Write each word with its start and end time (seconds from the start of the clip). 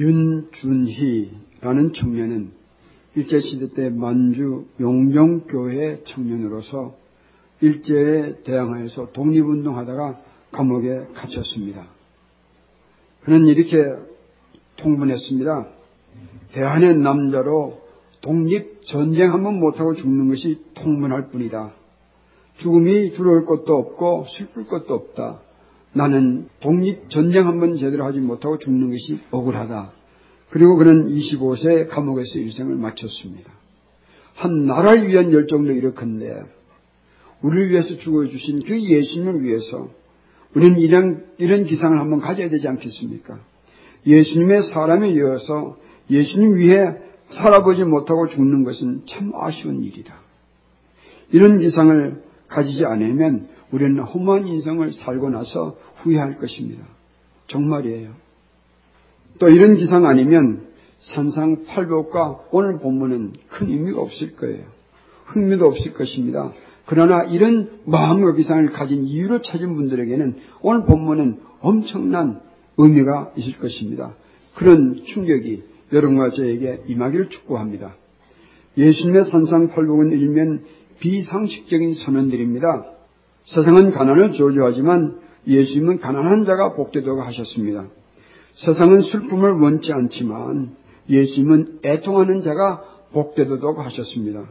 윤준희라는 0.00 1.92
청년은 1.94 2.52
일제시대 3.14 3.74
때 3.74 3.90
만주 3.90 4.64
용병교회 4.80 6.04
청년으로서 6.04 6.94
일제에 7.60 8.42
대항하여서 8.42 9.12
독립운동하다가 9.12 10.18
감옥에 10.52 11.06
갇혔습니다. 11.14 11.86
그는 13.24 13.46
이렇게 13.46 13.76
통분했습니다. 14.76 15.68
대한의 16.52 16.96
남자로 16.98 17.80
독립 18.22 18.84
전쟁 18.86 19.32
한번 19.32 19.60
못하고 19.60 19.94
죽는 19.94 20.28
것이 20.28 20.62
통분할 20.74 21.28
뿐이다. 21.28 21.74
죽음이 22.56 23.10
두려울 23.10 23.44
것도 23.44 23.76
없고 23.76 24.26
슬플 24.28 24.66
것도 24.66 24.94
없다. 24.94 25.40
나는 25.92 26.48
독립 26.60 27.10
전쟁 27.10 27.46
한번 27.46 27.76
제대로 27.76 28.04
하지 28.04 28.20
못하고 28.20 28.58
죽는 28.58 28.90
것이 28.90 29.20
억울하다. 29.30 29.92
그리고 30.50 30.76
그는 30.76 31.08
25세 31.08 31.88
감옥에서 31.88 32.38
일생을 32.38 32.76
마쳤습니다. 32.76 33.52
한 34.34 34.66
나라를 34.66 35.08
위한 35.08 35.32
열정도 35.32 35.72
이렇건데 35.72 36.42
우리를 37.42 37.70
위해서 37.70 37.96
죽어주신 37.96 38.64
그 38.64 38.80
예수님을 38.80 39.42
위해서 39.42 39.88
우리는 40.54 40.78
이런, 40.78 41.24
이런 41.38 41.64
기상을 41.64 41.98
한번 41.98 42.20
가져야 42.20 42.48
되지 42.48 42.66
않겠습니까? 42.68 43.38
예수님의 44.06 44.62
사람이 44.62 45.14
되어서 45.14 45.76
예수님 46.10 46.56
위해 46.56 46.96
살아보지 47.30 47.84
못하고 47.84 48.28
죽는 48.28 48.64
것은 48.64 49.02
참 49.06 49.32
아쉬운 49.34 49.84
일이다. 49.84 50.14
이런 51.32 51.60
기상을 51.60 52.22
가지지 52.48 52.84
않으면 52.84 53.48
우리는 53.72 53.98
험한 54.00 54.46
인생을 54.46 54.92
살고 54.92 55.30
나서 55.30 55.76
후회할 55.96 56.36
것입니다. 56.36 56.84
정말이에요. 57.46 58.12
또 59.38 59.48
이런 59.48 59.76
기상 59.76 60.06
아니면 60.06 60.66
산상팔복과 60.98 62.40
오늘 62.50 62.78
본문은 62.78 63.32
큰 63.48 63.68
의미가 63.68 64.00
없을 64.00 64.36
거예요. 64.36 64.64
흥미도 65.26 65.66
없을 65.66 65.94
것입니다. 65.94 66.52
그러나 66.86 67.22
이런 67.24 67.80
마음과 67.86 68.34
기상을 68.34 68.68
가진 68.70 69.04
이유를 69.04 69.42
찾은 69.42 69.74
분들에게는 69.76 70.36
오늘 70.60 70.84
본문은 70.84 71.40
엄청난 71.60 72.40
의미가 72.76 73.32
있을 73.36 73.58
것입니다. 73.58 74.14
그런 74.54 75.02
충격이 75.04 75.62
여러분과 75.92 76.30
저에게 76.30 76.82
임하기를 76.88 77.28
축복합니다. 77.30 77.94
예수님의 78.76 79.24
산상팔복은 79.24 80.12
일면 80.12 80.64
비상식적인 81.00 81.94
선언들입니다. 81.94 82.99
세상은 83.44 83.90
가난을 83.92 84.32
저주하지만 84.32 85.18
예수님은 85.46 85.98
가난한 86.00 86.44
자가 86.44 86.74
복되도록 86.74 87.26
하셨습니다. 87.26 87.86
세상은 88.54 89.00
슬픔을 89.00 89.52
원치 89.52 89.92
않지만 89.92 90.76
예수님은 91.08 91.80
애통하는 91.84 92.42
자가 92.42 92.82
복되도록 93.12 93.78
하셨습니다. 93.78 94.44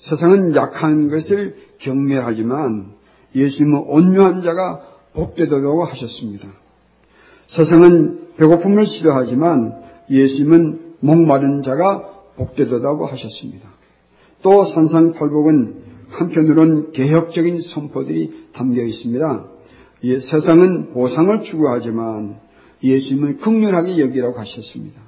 세상은 0.00 0.54
약한 0.54 1.08
것을 1.08 1.56
경멸하지만 1.78 2.92
예수님은 3.34 3.84
온유한 3.86 4.42
자가 4.42 4.80
복되도록 5.14 5.90
하셨습니다. 5.90 6.48
세상은 7.46 8.28
배고픔을 8.36 8.86
싫어하지만 8.86 9.82
예수님은 10.10 10.94
목마른 11.00 11.62
자가 11.62 12.10
복되도록 12.36 13.12
하셨습니다. 13.12 13.68
또 14.42 14.64
산상팔복은 14.64 15.83
한편으론 16.14 16.92
개혁적인 16.92 17.60
선포들이 17.60 18.48
담겨 18.52 18.82
있습니다. 18.82 19.44
예, 20.04 20.20
세상은 20.20 20.92
보상을 20.92 21.40
추구하지만 21.42 22.36
예수님을 22.82 23.38
극렬하게 23.38 23.98
여기라고 23.98 24.38
하셨습니다. 24.38 25.00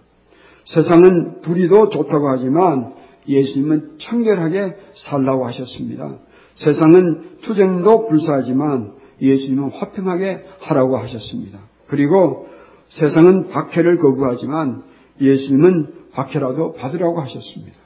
세상은 0.64 1.42
불의도 1.42 1.90
좋다고 1.90 2.28
하지만 2.28 2.94
예수님은 3.28 3.98
청결하게 3.98 4.77
살라고 4.94 5.46
하셨습니다. 5.46 6.16
세상은 6.56 7.39
투쟁도 7.42 8.08
불사하지만 8.08 8.92
예수님은 9.20 9.70
화평하게 9.70 10.45
하라고 10.61 10.96
하셨습니다. 10.98 11.58
그리고 11.86 12.48
세상은 12.89 13.48
박해를 13.48 13.98
거부하지만 13.98 14.83
예수님은 15.20 15.95
박해라도 16.12 16.72
받으라고 16.74 17.20
하셨습니다. 17.20 17.86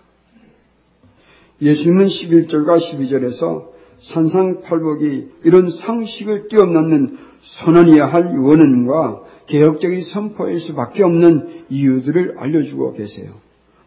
예수님은 1.63 2.07
11절과 2.07 2.79
12절에서 2.79 3.69
산상팔복이 4.01 5.29
이런 5.45 5.71
상식을 5.71 6.49
뛰어넘는 6.49 7.19
선언이야 7.43 8.07
할 8.07 8.39
원언과 8.39 9.23
개혁적인 9.47 10.05
선포일 10.05 10.61
수밖에 10.61 11.03
없는 11.03 11.65
이유들을 11.69 12.37
알려주고 12.39 12.93
계세요. 12.93 13.33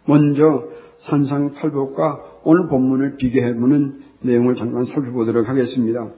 먼저 0.06 0.66
산상팔복과 0.98 2.20
오늘 2.44 2.68
본문을 2.68 3.18
비교해보는 3.18 4.02
내용을 4.22 4.56
잠깐 4.56 4.86
살펴보도록 4.86 5.48
하겠습니다. 5.48 6.10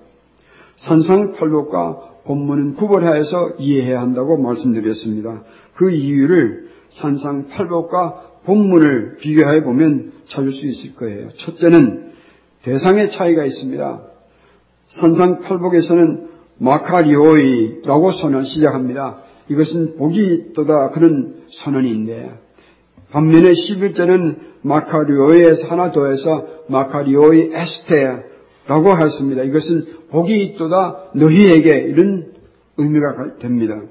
산상팔복과 0.78 2.16
본문은 2.26 2.74
구별하여서 2.76 3.56
이해해야 3.60 4.02
한다고 4.02 4.38
말씀드렸습니다. 4.38 5.44
그 5.76 5.92
이유를 5.92 6.70
산상팔복과 6.90 8.35
본문을 8.46 9.18
비교해 9.18 9.64
보면 9.64 10.14
찾을 10.30 10.52
수 10.52 10.68
있을 10.68 10.96
거예요. 10.96 11.30
첫째는 11.38 12.12
대상의 12.64 13.12
차이가 13.12 13.46
있습니다. 13.46 14.02
산상팔복에서는 14.88 16.30
마카리오이라고 16.58 18.12
선언 18.14 18.44
시작합니다. 18.44 19.18
이것은 19.50 19.98
복이 19.98 20.52
있다 20.54 20.90
그런 20.92 21.44
선언인데 21.50 22.32
반면에 23.12 23.52
11절은 23.52 24.38
마카리오에서 24.64 25.68
하나 25.68 25.92
더해서 25.92 26.48
마카리오이 26.70 27.52
에스테라고 27.54 28.98
했습니다. 28.98 29.44
이것은 29.44 29.86
복이 30.10 30.44
있도다 30.44 31.12
너희에게 31.16 31.82
이런 31.82 32.34
의미가 32.78 33.38
됩니다. 33.38 33.82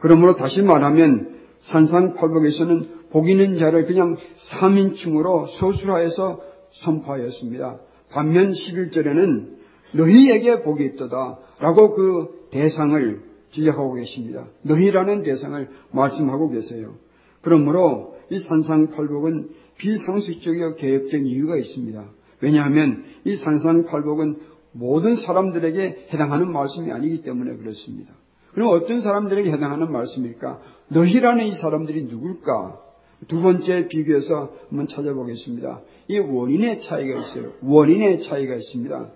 그러므로 0.00 0.36
다시 0.36 0.62
말하면 0.62 1.32
산상팔복에서는 1.60 3.01
복 3.12 3.28
있는 3.28 3.58
자를 3.58 3.86
그냥 3.86 4.16
3인칭으로 4.58 5.46
소수화해서 5.58 6.40
선포하였습니다. 6.84 7.78
반면 8.10 8.52
11절에는 8.52 9.48
너희에게 9.94 10.62
복이 10.62 10.84
있도다 10.84 11.38
라고 11.60 11.94
그 11.94 12.48
대상을 12.50 13.20
지적하고 13.52 13.94
계십니다. 13.94 14.46
너희라는 14.62 15.22
대상을 15.22 15.68
말씀하고 15.92 16.50
계세요. 16.50 16.94
그러므로 17.42 18.16
이 18.30 18.38
산상팔복은 18.38 19.50
비상식적이고 19.76 20.76
개혁된 20.76 21.26
이유가 21.26 21.56
있습니다. 21.56 22.04
왜냐하면 22.40 23.04
이 23.24 23.36
산상팔복은 23.36 24.38
모든 24.72 25.16
사람들에게 25.16 26.08
해당하는 26.12 26.50
말씀이 26.50 26.90
아니기 26.90 27.22
때문에 27.22 27.56
그렇습니다. 27.56 28.14
그럼 28.52 28.70
어떤 28.70 29.00
사람들에게 29.00 29.50
해당하는 29.50 29.92
말씀일까? 29.92 30.60
너희라는 30.88 31.44
이 31.46 31.52
사람들이 31.52 32.04
누굴까? 32.04 32.91
두 33.28 33.40
번째 33.40 33.88
비교해서 33.88 34.52
한번 34.68 34.88
찾아보겠습니다. 34.88 35.80
이 36.08 36.18
원인의 36.18 36.80
차이가 36.80 37.20
있어요. 37.20 37.52
원인의 37.62 38.22
차이가 38.22 38.54
있습니다. 38.54 39.08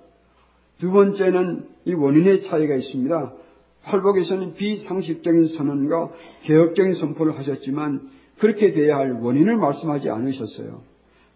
두 0.79 0.93
번째는 0.93 1.67
이 1.87 1.95
원인의 1.95 2.43
차이가 2.43 2.75
있습니다. 2.75 3.33
팔복에서는 3.85 4.55
비상식적인 4.55 5.47
선언과 5.57 6.11
개혁적인 6.43 6.95
선포를 6.95 7.37
하셨지만 7.39 8.09
그렇게 8.39 8.73
돼야 8.73 8.97
할 8.97 9.13
원인을 9.13 9.57
말씀하지 9.57 10.11
않으셨어요. 10.11 10.83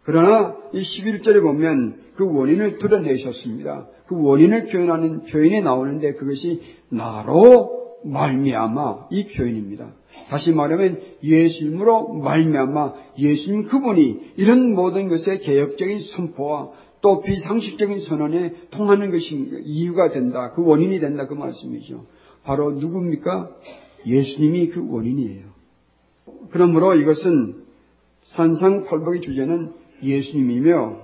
그러나 0.04 0.56
이 0.72 0.80
11절에 0.80 1.41
보면 1.42 1.97
그 2.16 2.26
원인을 2.30 2.78
드러내셨습니다. 2.78 3.86
그 4.06 4.20
원인을 4.20 4.66
표현하는 4.66 5.22
표현이 5.22 5.60
나오는데 5.60 6.14
그것이 6.14 6.60
나로 6.88 7.98
말미암아 8.04 9.06
이 9.10 9.28
표현입니다. 9.28 9.92
다시 10.28 10.53
말하면 10.53 11.00
예수님으로 11.22 12.15
말미암아 12.15 12.95
예수님 13.18 13.65
그분이 13.65 14.33
이런 14.36 14.74
모든 14.74 15.09
것의 15.09 15.41
개혁적인 15.41 15.98
선포와 15.98 16.71
또 17.01 17.22
비상식적인 17.22 18.01
선언에 18.01 18.54
통하는 18.71 19.10
것이 19.10 19.34
이유가 19.65 20.10
된다. 20.10 20.53
그 20.53 20.65
원인이 20.65 21.01
된다. 21.01 21.27
그 21.27 21.34
말씀이죠. 21.34 22.07
바로 22.45 22.72
누굽니까? 22.72 23.51
예수님이 24.07 24.68
그 24.68 24.86
원인이에요. 24.91 25.45
그러므로 26.51 26.95
이것은 26.95 27.65
산상팔복의 28.22 29.21
주제는 29.22 29.72
예수님이며 30.03 30.98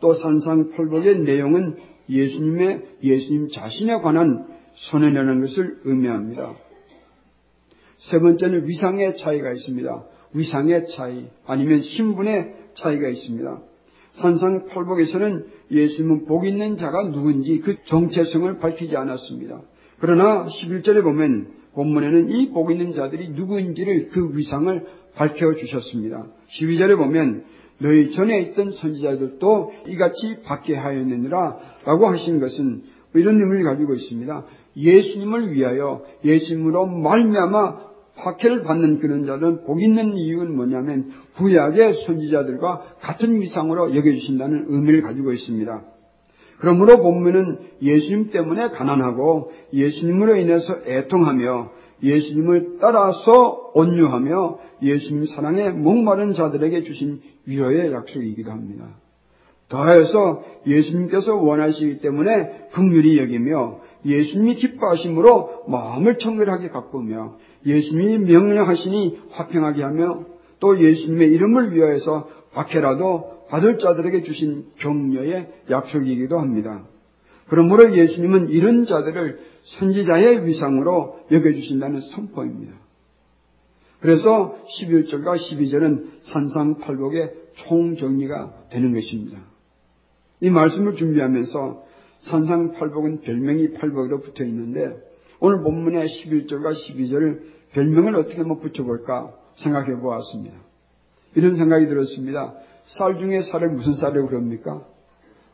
또 0.00 0.14
산상팔복의 0.14 1.20
내용은 1.20 1.76
예수님의 2.08 2.82
예수님 3.02 3.48
자신에 3.48 4.00
관한 4.00 4.46
선언이라는 4.74 5.40
것을 5.40 5.80
의미합니다. 5.84 6.54
세 8.10 8.18
번째는 8.18 8.66
위상의 8.68 9.16
차이가 9.16 9.52
있습니다. 9.52 10.04
위상의 10.34 10.86
차이 10.88 11.26
아니면 11.46 11.80
신분의 11.82 12.54
차이가 12.74 13.08
있습니다. 13.08 13.58
산상팔복에서는 14.12 15.46
예수님은 15.70 16.26
복 16.26 16.46
있는 16.46 16.76
자가 16.76 17.10
누군지 17.10 17.58
그 17.60 17.76
정체성을 17.84 18.58
밝히지 18.58 18.96
않았습니다. 18.96 19.60
그러나 20.00 20.46
11절에 20.46 21.02
보면 21.02 21.48
본문에는 21.74 22.30
이 22.30 22.52
복 22.52 22.70
있는 22.70 22.92
자들이 22.92 23.30
누구인지를 23.30 24.08
그 24.08 24.36
위상을 24.36 24.86
밝혀 25.14 25.54
주셨습니다. 25.54 26.26
12절에 26.58 26.96
보면 26.96 27.44
너희 27.78 28.12
전에 28.12 28.40
있던 28.42 28.72
선지자들도 28.72 29.72
이같이 29.88 30.42
받게 30.44 30.76
하였느니라 30.76 31.56
라고 31.84 32.08
하신 32.08 32.40
것은 32.40 32.82
이런 33.14 33.40
의미를 33.40 33.64
가지고 33.64 33.94
있습니다. 33.94 34.44
예수님을 34.76 35.52
위하여 35.52 36.02
예수님으로 36.24 36.86
말미암아 36.86 37.91
박해를 38.16 38.62
받는 38.62 38.98
그런 38.98 39.26
자는 39.26 39.64
복 39.64 39.82
있는 39.82 40.16
이유는 40.16 40.54
뭐냐면 40.54 41.12
구약의 41.36 42.04
선지자들과 42.06 42.96
같은 43.00 43.40
위상으로 43.40 43.94
여겨주신다는 43.94 44.66
의미를 44.68 45.02
가지고 45.02 45.32
있습니다. 45.32 45.82
그러므로 46.58 47.02
본문은 47.02 47.58
예수님 47.82 48.30
때문에 48.30 48.68
가난하고 48.68 49.50
예수님으로 49.72 50.36
인해서 50.36 50.76
애통하며 50.86 51.70
예수님을 52.02 52.78
따라서 52.80 53.70
온유하며 53.74 54.58
예수님 54.82 55.26
사랑에 55.26 55.70
목마른 55.70 56.34
자들에게 56.34 56.82
주신 56.82 57.20
위로의 57.46 57.92
약속이기도 57.92 58.50
합니다. 58.50 58.86
더해서 59.68 60.44
예수님께서 60.66 61.34
원하시기 61.34 62.00
때문에 62.00 62.68
긍휼히 62.72 63.18
여기며 63.18 63.80
예수님이 64.04 64.56
기뻐하심으로 64.56 65.64
마음을 65.68 66.18
청결하게 66.18 66.68
가꾸며 66.68 67.36
예수님이 67.64 68.30
명령하시니 68.32 69.20
화평하게 69.30 69.82
하며 69.82 70.24
또 70.60 70.78
예수님의 70.80 71.28
이름을 71.28 71.72
위하여서 71.72 72.28
박해라도 72.52 73.32
받을 73.48 73.78
자들에게 73.78 74.22
주신 74.22 74.64
격려의 74.78 75.48
약속이기도 75.70 76.38
합니다. 76.38 76.84
그러므로 77.48 77.94
예수님은 77.94 78.48
이런 78.48 78.86
자들을 78.86 79.38
선지자의 79.78 80.46
위상으로 80.46 81.20
여겨주신다는 81.30 82.00
선포입니다. 82.00 82.72
그래서 84.00 84.56
11절과 84.80 85.36
12절은 85.36 86.22
산상팔복의 86.22 87.32
총정리가 87.54 88.66
되는 88.70 88.92
것입니다. 88.92 89.38
이 90.40 90.50
말씀을 90.50 90.96
준비하면서 90.96 91.84
산상팔복은 92.22 93.20
별명이 93.22 93.72
팔복으로 93.74 94.20
붙어 94.20 94.44
있는데 94.44 94.96
오늘 95.40 95.62
본문의 95.62 96.06
11절과 96.06 96.72
12절을 96.72 97.40
별명을 97.72 98.14
어떻게 98.16 98.36
한번 98.36 98.60
붙여볼까 98.60 99.32
생각해 99.56 99.96
보았습니다. 100.00 100.56
이런 101.34 101.56
생각이 101.56 101.86
들었습니다. 101.86 102.54
쌀 102.84 103.18
중에 103.18 103.42
쌀을 103.42 103.70
무슨 103.70 103.94
쌀이라고 103.94 104.28
그럽니까? 104.28 104.84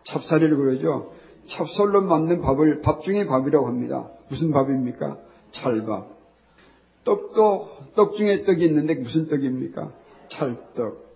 찹쌀이라고 0.05 0.57
그러죠. 0.63 1.13
찹쌀로 1.47 2.03
만든 2.03 2.43
밥을 2.43 2.83
밥 2.83 3.03
중에 3.03 3.27
밥이라고 3.27 3.67
합니다. 3.67 4.09
무슨 4.29 4.51
밥입니까? 4.51 5.19
찰밥. 5.53 6.19
떡도 7.05 7.69
떡 7.95 8.17
중에 8.17 8.45
떡이 8.45 8.65
있는데 8.67 8.95
무슨 8.95 9.29
떡입니까? 9.29 9.93
찰떡. 10.29 11.09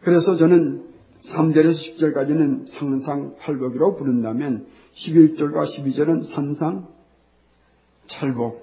그래서 0.00 0.36
저는 0.36 0.93
3절에서 1.32 1.96
10절까지는 1.96 2.68
상상 2.68 3.36
팔복이라고 3.36 3.96
부른다면 3.96 4.66
11절과 4.94 5.64
12절은 5.64 6.24
산상 6.34 6.88
찰복. 8.06 8.62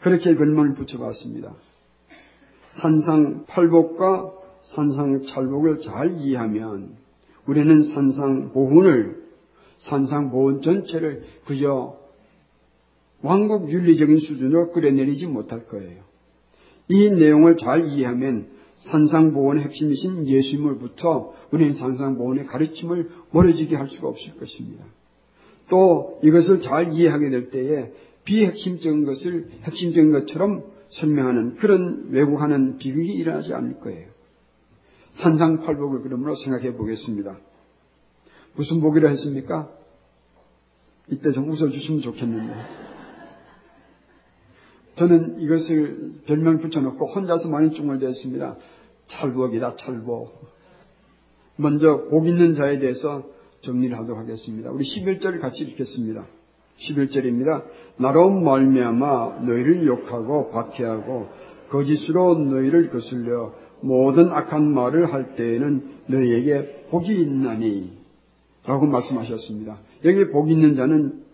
그렇게 0.00 0.36
별명을 0.36 0.74
붙여봤습니다. 0.74 1.52
산상 2.68 3.44
팔복과 3.46 4.32
산상 4.62 5.22
찰복을 5.22 5.80
잘 5.80 6.12
이해하면 6.20 6.96
우리는 7.46 7.82
산상 7.82 8.52
보훈을 8.52 9.24
산상 9.78 10.30
보훈 10.30 10.62
전체를 10.62 11.24
그저 11.46 11.98
왕국 13.22 13.70
윤리적인 13.70 14.18
수준으로 14.18 14.72
끌어내리지 14.72 15.26
못할 15.26 15.66
거예요. 15.66 16.02
이 16.88 17.10
내용을 17.10 17.56
잘 17.56 17.86
이해하면 17.86 18.55
산상보원의 18.90 19.64
핵심이신 19.64 20.26
예수님을부터 20.26 21.32
우리는 21.50 21.72
산상보원의 21.72 22.46
가르침을 22.46 23.10
멀어지게 23.32 23.76
할 23.76 23.88
수가 23.88 24.08
없을 24.08 24.36
것입니다. 24.36 24.84
또 25.68 26.20
이것을 26.22 26.60
잘 26.60 26.92
이해하게 26.92 27.30
될 27.30 27.50
때에 27.50 27.92
비핵심적인 28.24 29.04
것을 29.04 29.48
핵심적인 29.62 30.12
것처럼 30.12 30.64
설명하는 30.90 31.56
그런 31.56 32.08
왜곡하는 32.10 32.78
비극이 32.78 33.12
일어나지 33.12 33.52
않을 33.52 33.80
거예요. 33.80 34.08
산상팔복을 35.12 36.02
그러므로 36.02 36.34
생각해 36.36 36.74
보겠습니다. 36.74 37.38
무슨 38.54 38.80
복이라 38.80 39.08
했습니까? 39.10 39.70
이때 41.08 41.30
좀 41.32 41.50
웃어주시면 41.50 42.02
좋겠는데. 42.02 42.54
저는 44.96 45.40
이것을 45.40 46.12
별명 46.26 46.58
붙여놓고 46.58 47.06
혼자서 47.06 47.48
많이 47.48 47.70
중얼댔습니다. 47.70 48.56
찰복이다, 49.08 49.76
찰복. 49.76 50.46
먼저 51.56 52.06
복 52.10 52.26
있는 52.26 52.54
자에 52.54 52.78
대해서 52.78 53.24
정리를 53.62 53.96
하도록 53.98 54.18
하겠습니다. 54.18 54.70
우리 54.70 54.84
11절을 54.84 55.40
같이 55.40 55.64
읽겠습니다. 55.64 56.26
11절입니다. 56.78 57.64
나로 57.98 58.30
말미암아 58.30 59.40
너희를 59.40 59.86
욕하고 59.86 60.50
박해하고 60.50 61.28
거짓으로 61.70 62.38
너희를 62.38 62.90
거슬려 62.90 63.54
모든 63.80 64.30
악한 64.30 64.72
말을 64.72 65.12
할 65.12 65.36
때에는 65.36 65.90
너희에게 66.06 66.86
복이 66.90 67.14
있나니 67.22 67.92
라고 68.66 68.86
말씀하셨습니다. 68.86 69.78
여기 70.04 70.30
복 70.30 70.50
있는 70.50 70.76
자는 70.76 71.24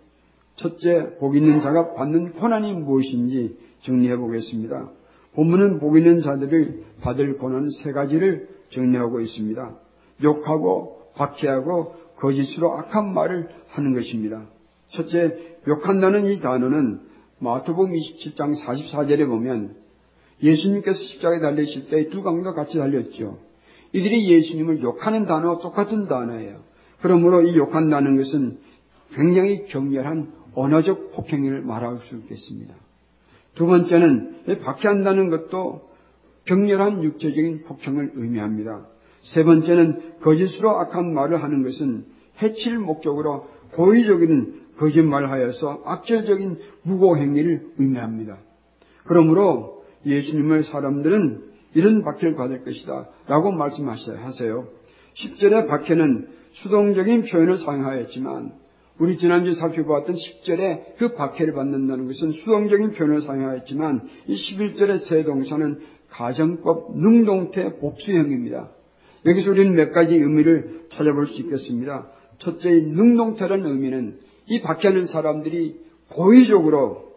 첫째 0.57 1.17
복 1.19 1.35
있는 1.35 1.61
자가 1.61 1.95
받는 1.95 2.33
고난이 2.33 2.75
무엇인지 2.75 3.57
정리해 3.83 4.17
보겠습니다. 4.17 4.91
본문은 5.35 5.79
복 5.79 5.97
있는 5.97 6.21
자들을 6.21 6.85
받을 7.01 7.39
고난 7.39 7.69
세 7.83 7.93
가지를 7.93 8.49
정리하고 8.71 9.21
있습니다. 9.21 9.77
욕하고 10.23 11.03
박해하고 11.15 11.95
거짓으로 12.17 12.79
악한 12.79 13.13
말을 13.15 13.49
하는 13.69 13.95
것입니다. 13.95 14.45
첫째, 14.93 15.57
욕한다는 15.67 16.27
이 16.27 16.41
단어는 16.41 17.01
마태복음 17.39 17.93
27장 17.93 18.55
44절에 18.63 19.27
보면 19.27 19.75
예수님께서 20.43 20.99
십자가에 20.99 21.41
달리실 21.41 21.89
때 21.89 22.09
두 22.11 22.23
강도 22.23 22.53
같이 22.55 22.79
달렸죠. 22.79 23.39
이들이 23.93 24.31
예수님을 24.31 24.83
욕하는 24.83 25.25
단어와 25.27 25.59
똑같은 25.59 26.07
단어예요. 26.09 26.61
그러므로 27.01 27.43
이 27.43 27.57
욕한다는 27.57 28.17
것은 28.17 28.59
굉장히 29.15 29.65
격렬한 29.67 30.33
언어적 30.55 31.13
폭행을 31.13 31.63
말할 31.63 31.99
수 31.99 32.17
있겠습니다. 32.17 32.75
두 33.55 33.67
번째는 33.67 34.61
박해한다는 34.63 35.31
것도 35.31 35.91
격렬한 36.47 37.05
육체적인 37.05 37.63
폭행을 37.65 38.13
의미합니다. 38.15 38.87
세 39.23 39.45
번째는 39.45 40.19
거짓으로 40.21 40.71
악한 40.79 41.15
말을 41.15 41.43
하는 41.43 41.63
것은 41.63 42.05
해칠 42.43 42.79
목적으로 42.79 43.49
고의적인 43.73 44.63
거짓말을 44.79 45.31
하여서 45.31 45.83
악질적인 45.85 46.59
무고 46.83 47.17
행위를 47.17 47.73
의미합니다. 47.79 48.39
그러므로 49.05 49.85
예수님을 50.05 50.65
사람들은 50.65 51.53
이런 51.75 52.03
박해를 52.03 52.35
받을 52.35 52.65
것이다 52.65 53.09
라고 53.29 53.53
말씀하세요. 53.53 54.69
10절의 55.15 55.69
박해는 55.69 56.29
수동적인 56.53 57.23
표현을 57.23 57.59
사용하였지만 57.59 58.53
우리 58.99 59.17
지난주에 59.17 59.55
살펴보았던 59.55 60.15
10절에 60.15 60.97
그 60.97 61.15
박해를 61.15 61.55
받는다는 61.55 62.07
것은 62.07 62.33
수동적인 62.33 62.93
표현을 62.93 63.23
사용하였지만 63.23 64.09
이 64.27 64.35
11절의 64.35 65.09
세 65.09 65.25
동사는 65.25 65.81
가정법 66.11 66.97
능동태 66.99 67.79
복수형입니다. 67.79 68.71
여기서 69.25 69.51
우리는 69.51 69.75
몇 69.75 69.93
가지 69.93 70.15
의미를 70.15 70.87
찾아볼 70.91 71.27
수 71.27 71.41
있겠습니다. 71.41 72.09
첫째, 72.39 72.71
능동태라는 72.71 73.67
의미는 73.67 74.19
이 74.47 74.61
박해하는 74.61 75.07
사람들이 75.07 75.81
고의적으로, 76.11 77.13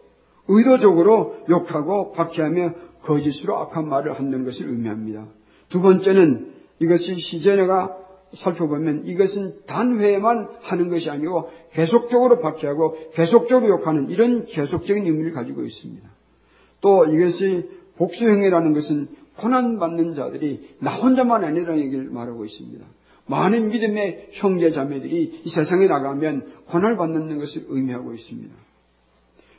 의도적으로 0.48 1.36
욕하고 1.50 2.12
박해하며 2.12 2.74
거짓으로 3.02 3.58
악한 3.58 3.88
말을 3.88 4.14
한다는 4.14 4.44
것을 4.44 4.68
의미합니다. 4.68 5.26
두 5.68 5.82
번째는 5.82 6.52
이것이 6.78 7.16
시제네가 7.16 8.05
살펴보면 8.34 9.06
이것은 9.06 9.66
단회만 9.66 10.48
하는 10.62 10.88
것이 10.90 11.08
아니고 11.08 11.50
계속적으로 11.72 12.40
박해하고 12.40 13.10
계속적으로 13.14 13.70
욕하는 13.70 14.10
이런 14.10 14.46
계속적인 14.46 15.06
의미를 15.06 15.32
가지고 15.32 15.62
있습니다. 15.62 16.08
또 16.80 17.06
이것이 17.06 17.68
복수행위라는 17.96 18.72
것은 18.74 19.08
고난받는 19.38 20.14
자들이 20.14 20.76
나 20.80 20.94
혼자만 20.94 21.44
아니라는 21.44 21.80
얘기를 21.80 22.10
말하고 22.10 22.44
있습니다. 22.44 22.84
많은 23.26 23.68
믿음의 23.68 24.28
형제 24.32 24.70
자매들이 24.70 25.42
이 25.44 25.48
세상에 25.48 25.86
나가면 25.86 26.64
고난을 26.66 26.96
받는 26.96 27.38
것을 27.38 27.66
의미하고 27.68 28.14
있습니다. 28.14 28.54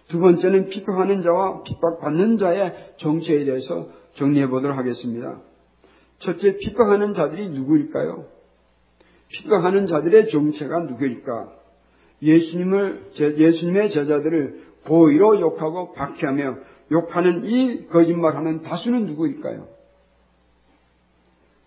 두 0.07 0.19
번째는 0.19 0.69
핍박하는 0.69 1.21
자와 1.21 1.63
핍박받는 1.63 2.37
자의 2.37 2.73
정체에 2.97 3.43
대해서 3.43 3.89
정리해 4.15 4.47
보도록 4.47 4.77
하겠습니다. 4.77 5.41
첫째, 6.19 6.57
핍박하는 6.57 7.13
자들이 7.13 7.49
누구일까요? 7.49 8.36
핍박하는 9.29 9.87
자들의 9.87 10.29
정체가 10.29 10.79
누구일까? 10.85 11.53
예수님을, 12.21 13.11
예수님의 13.19 13.91
제자들을 13.91 14.67
고의로 14.85 15.39
욕하고 15.41 15.93
박해하며 15.93 16.57
욕하는 16.91 17.45
이 17.45 17.87
거짓말하는 17.87 18.63
다수는 18.63 19.05
누구일까요? 19.07 19.67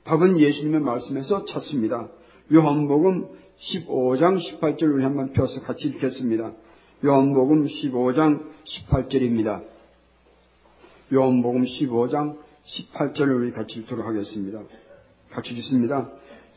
답은 0.05 0.41
예수님의 0.41 0.81
말씀에서 0.81 1.45
찾습니다. 1.45 2.09
요한복음 2.53 3.29
15장 3.59 4.39
18절 4.39 4.95
우리 4.95 5.05
한번 5.05 5.33
펴서 5.33 5.61
같이 5.61 5.89
읽겠습니다. 5.89 6.53
요한복음 7.05 7.67
15장 7.67 8.43
18절입니다. 8.65 9.63
요한복음 11.13 11.65
15장 11.65 12.39
18절을 12.65 13.37
우리 13.37 13.53
같이 13.53 13.81
읽도록 13.81 14.07
하겠습니다. 14.07 14.61
같이 15.31 15.55
읽습니다. 15.55 16.11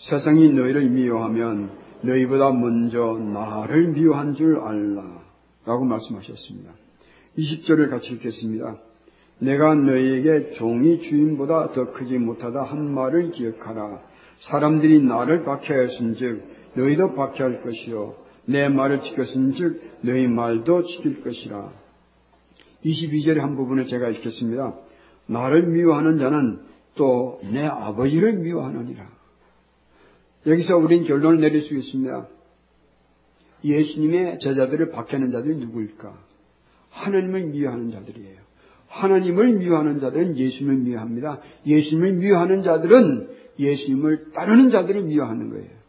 세상이 0.09 0.51
너희를 0.51 0.89
미워하면 0.89 1.71
너희보다 2.01 2.51
먼저 2.51 3.17
나를 3.17 3.89
미워한 3.89 4.35
줄 4.35 4.57
알라. 4.57 5.21
라고 5.65 5.85
말씀하셨습니다. 5.85 6.71
20절을 7.37 7.89
같이 7.89 8.13
읽겠습니다. 8.13 8.77
내가 9.39 9.75
너희에게 9.75 10.51
종이 10.51 10.99
주인보다 10.99 11.71
더 11.71 11.91
크지 11.93 12.17
못하다 12.17 12.63
한 12.63 12.93
말을 12.93 13.31
기억하라. 13.31 14.01
사람들이 14.39 15.01
나를 15.01 15.43
박해하였은즉 15.45 16.43
너희도 16.75 17.15
박해할 17.15 17.61
것이요 17.61 18.15
내 18.45 18.67
말을 18.67 19.01
지켰은즉 19.01 19.99
너희 20.01 20.27
말도 20.27 20.83
지킬 20.83 21.23
것이라. 21.23 21.71
22절의 22.83 23.37
한 23.37 23.55
부분을 23.55 23.87
제가 23.87 24.09
읽겠습니다. 24.09 24.75
나를 25.27 25.67
미워하는 25.67 26.17
자는 26.19 26.59
또 26.95 27.39
내 27.51 27.65
아버지를 27.65 28.33
미워하느니라. 28.33 29.12
여기서 30.45 30.77
우린 30.77 31.03
결론을 31.05 31.39
내릴 31.39 31.61
수 31.61 31.75
있습니다. 31.75 32.27
예수님의 33.63 34.39
제자들을 34.39 34.91
박해하는 34.91 35.31
자들이 35.31 35.55
누구일까? 35.57 36.17
하나님을 36.89 37.45
미워하는 37.47 37.91
자들이에요. 37.91 38.43
하나님을 38.87 39.53
미워하는 39.53 39.99
자들은 39.99 40.37
예수님을 40.37 40.77
미워합니다. 40.83 41.41
예수님을 41.65 42.13
미워하는 42.13 42.61
자들은 42.61 43.29
예수님을 43.57 44.31
따르는 44.33 44.69
자들을 44.69 45.03
미워하는 45.03 45.49
거예요. 45.49 45.83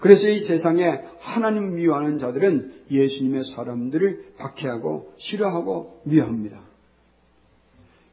그래서 0.00 0.28
이 0.28 0.40
세상에 0.40 1.00
하나님 1.20 1.76
미워하는 1.76 2.18
자들은 2.18 2.72
예수님의 2.90 3.44
사람들을 3.54 4.34
박해하고 4.36 5.14
싫어하고 5.18 6.02
미워합니다. 6.04 6.60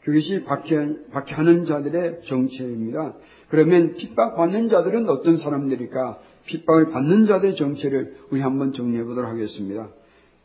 그것이 0.04 0.44
박해, 0.44 1.10
박해하는 1.12 1.66
자들의 1.66 2.22
정체입니다. 2.25 3.16
그러면 3.50 3.96
핍박받는 3.96 4.70
자들은 4.70 5.10
어떤 5.10 5.38
사람들일까? 5.38 6.20
핍박을 6.46 6.91
받는 6.91 7.25
자들의 7.25 7.56
정체를 7.56 8.15
우리 8.32 8.41
한번 8.41 8.74
정리해 8.74 9.03
보도록 9.03 9.29
하겠습니다. 9.29 9.89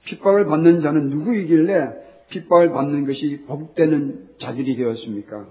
핍박을 0.04 0.46
받는 0.46 0.80
자는 0.80 1.08
누구이길래 1.08 2.04
핍박을 2.30 2.72
받는 2.72 3.06
것이 3.06 3.42
복되는 3.46 4.28
자들이 4.38 4.76
되었습니까? 4.76 5.46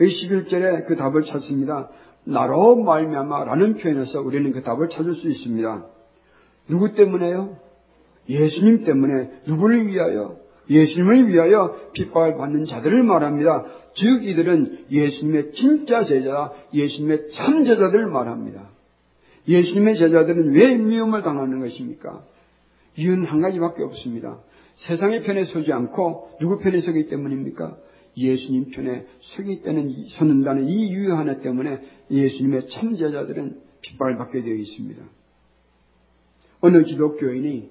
여기 0.00 0.12
11절에 0.12 0.86
그 0.86 0.96
답을 0.96 1.22
찾습니다. 1.22 1.90
나로 2.24 2.76
말미암아라는 2.76 3.76
표현에서 3.76 4.20
우리는 4.20 4.50
그 4.52 4.62
답을 4.62 4.88
찾을 4.88 5.14
수 5.14 5.28
있습니다. 5.28 5.86
누구 6.68 6.94
때문에요? 6.94 7.56
예수님 8.28 8.84
때문에 8.84 9.30
누구를 9.46 9.86
위하여? 9.86 10.36
예수님을 10.68 11.28
위하여 11.28 11.76
핍박을 11.92 12.36
받는 12.36 12.64
자들을 12.64 13.02
말합니다. 13.04 13.64
즉 13.94 14.24
이들은 14.24 14.75
예수님의 14.90 15.52
진짜 15.52 16.04
제자, 16.04 16.52
예수님의 16.72 17.30
참 17.32 17.64
제자들을 17.64 18.06
말합니다. 18.06 18.70
예수님의 19.48 19.96
제자들은 19.96 20.52
왜 20.52 20.76
미움을 20.76 21.22
당하는 21.22 21.60
것입니까? 21.60 22.24
이유는 22.96 23.26
한 23.26 23.40
가지밖에 23.40 23.82
없습니다. 23.82 24.40
세상의 24.74 25.22
편에 25.22 25.44
서지 25.44 25.72
않고 25.72 26.36
누구 26.40 26.58
편에 26.58 26.80
서기 26.80 27.08
때문입니까? 27.08 27.76
예수님 28.16 28.70
편에 28.70 29.06
서기 29.20 29.62
때는 29.62 30.06
서는다는 30.08 30.68
이 30.68 30.88
이유 30.88 31.14
하나 31.14 31.40
때문에 31.40 31.80
예수님의 32.10 32.68
참 32.68 32.96
제자들은 32.96 33.60
핍박을 33.82 34.16
받게 34.16 34.42
되어 34.42 34.54
있습니다. 34.54 35.02
어느 36.60 36.82
기독교인이 36.82 37.70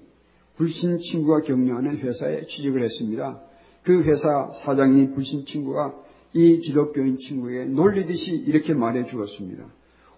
불신 0.56 0.98
친구가 0.98 1.42
격려하는 1.42 1.98
회사에 1.98 2.46
취직을 2.46 2.82
했습니다. 2.82 3.40
그 3.82 4.02
회사 4.02 4.50
사장인 4.64 5.12
불신 5.12 5.44
친구가 5.46 5.94
이 6.36 6.58
기독교인 6.60 7.16
친구에게 7.16 7.64
놀리듯이 7.64 8.32
이렇게 8.32 8.74
말해 8.74 9.04
주었습니다. 9.04 9.64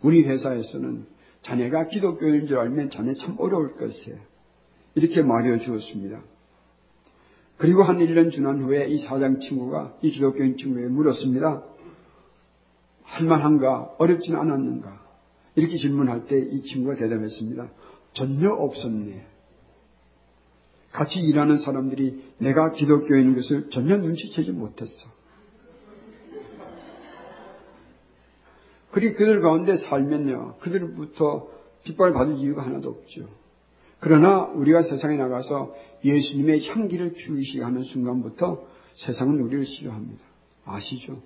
우리 0.03 0.25
회사에서는 0.25 1.07
자네가 1.43 1.87
기독교인인 1.87 2.49
줄 2.49 2.59
알면 2.59 2.91
자네 2.91 3.15
참 3.15 3.37
어려울 3.39 3.77
것이에요. 3.77 4.19
이렇게 4.97 5.23
말해 5.23 5.59
주었습니다. 5.59 6.21
그리고 7.57 7.85
한 7.85 7.99
1년 7.99 8.33
지난 8.33 8.61
후에 8.63 8.89
이 8.89 8.99
사장 8.99 9.39
친구가 9.39 9.99
이 10.03 10.11
기독교인 10.11 10.57
친구에게 10.57 10.89
물었습니다. 10.89 11.63
할만한가? 13.05 13.95
어렵지는 13.99 14.41
않았는가? 14.41 15.01
이렇게 15.55 15.77
질문할 15.77 16.27
때 16.27 16.37
이 16.37 16.63
친구가 16.63 16.97
대답했습니다. 16.97 17.71
전혀 18.15 18.51
없었네. 18.51 19.25
같이 20.91 21.21
일하는 21.21 21.59
사람들이 21.59 22.25
내가 22.41 22.73
기독교인인 22.73 23.37
것을 23.37 23.71
전혀 23.71 23.97
눈치채지 23.99 24.51
못했어. 24.51 25.18
그리 28.99 29.15
그들 29.15 29.41
가운데 29.41 29.77
살면요. 29.77 30.57
그들부터 30.59 31.47
빗발 31.85 32.13
받을 32.13 32.37
이유가 32.39 32.67
하나도 32.67 32.89
없죠. 32.89 33.29
그러나 34.01 34.47
우리가 34.47 34.83
세상에 34.83 35.17
나가서 35.17 35.73
예수님의 36.05 36.67
향기를 36.69 37.13
피우시 37.13 37.61
하는 37.61 37.85
순간부터 37.85 38.65
세상은 38.97 39.41
우리를 39.41 39.67
싫어합니다. 39.67 40.21
아시죠? 40.65 41.23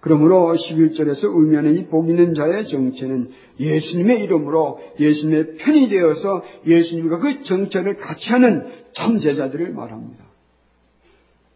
그러므로 0.00 0.54
11절에서 0.54 1.24
의미하는 1.38 1.76
이 1.76 1.86
복 1.88 2.08
있는 2.08 2.32
자의 2.32 2.66
정체는 2.66 3.30
예수님의 3.60 4.24
이름으로 4.24 4.80
예수님의 4.98 5.56
편이 5.56 5.90
되어서 5.90 6.42
예수님과 6.66 7.18
그 7.18 7.42
정체를 7.42 7.96
같이 7.96 8.30
하는 8.30 8.72
참 8.92 9.20
제자들을 9.20 9.70
말합니다. 9.74 10.24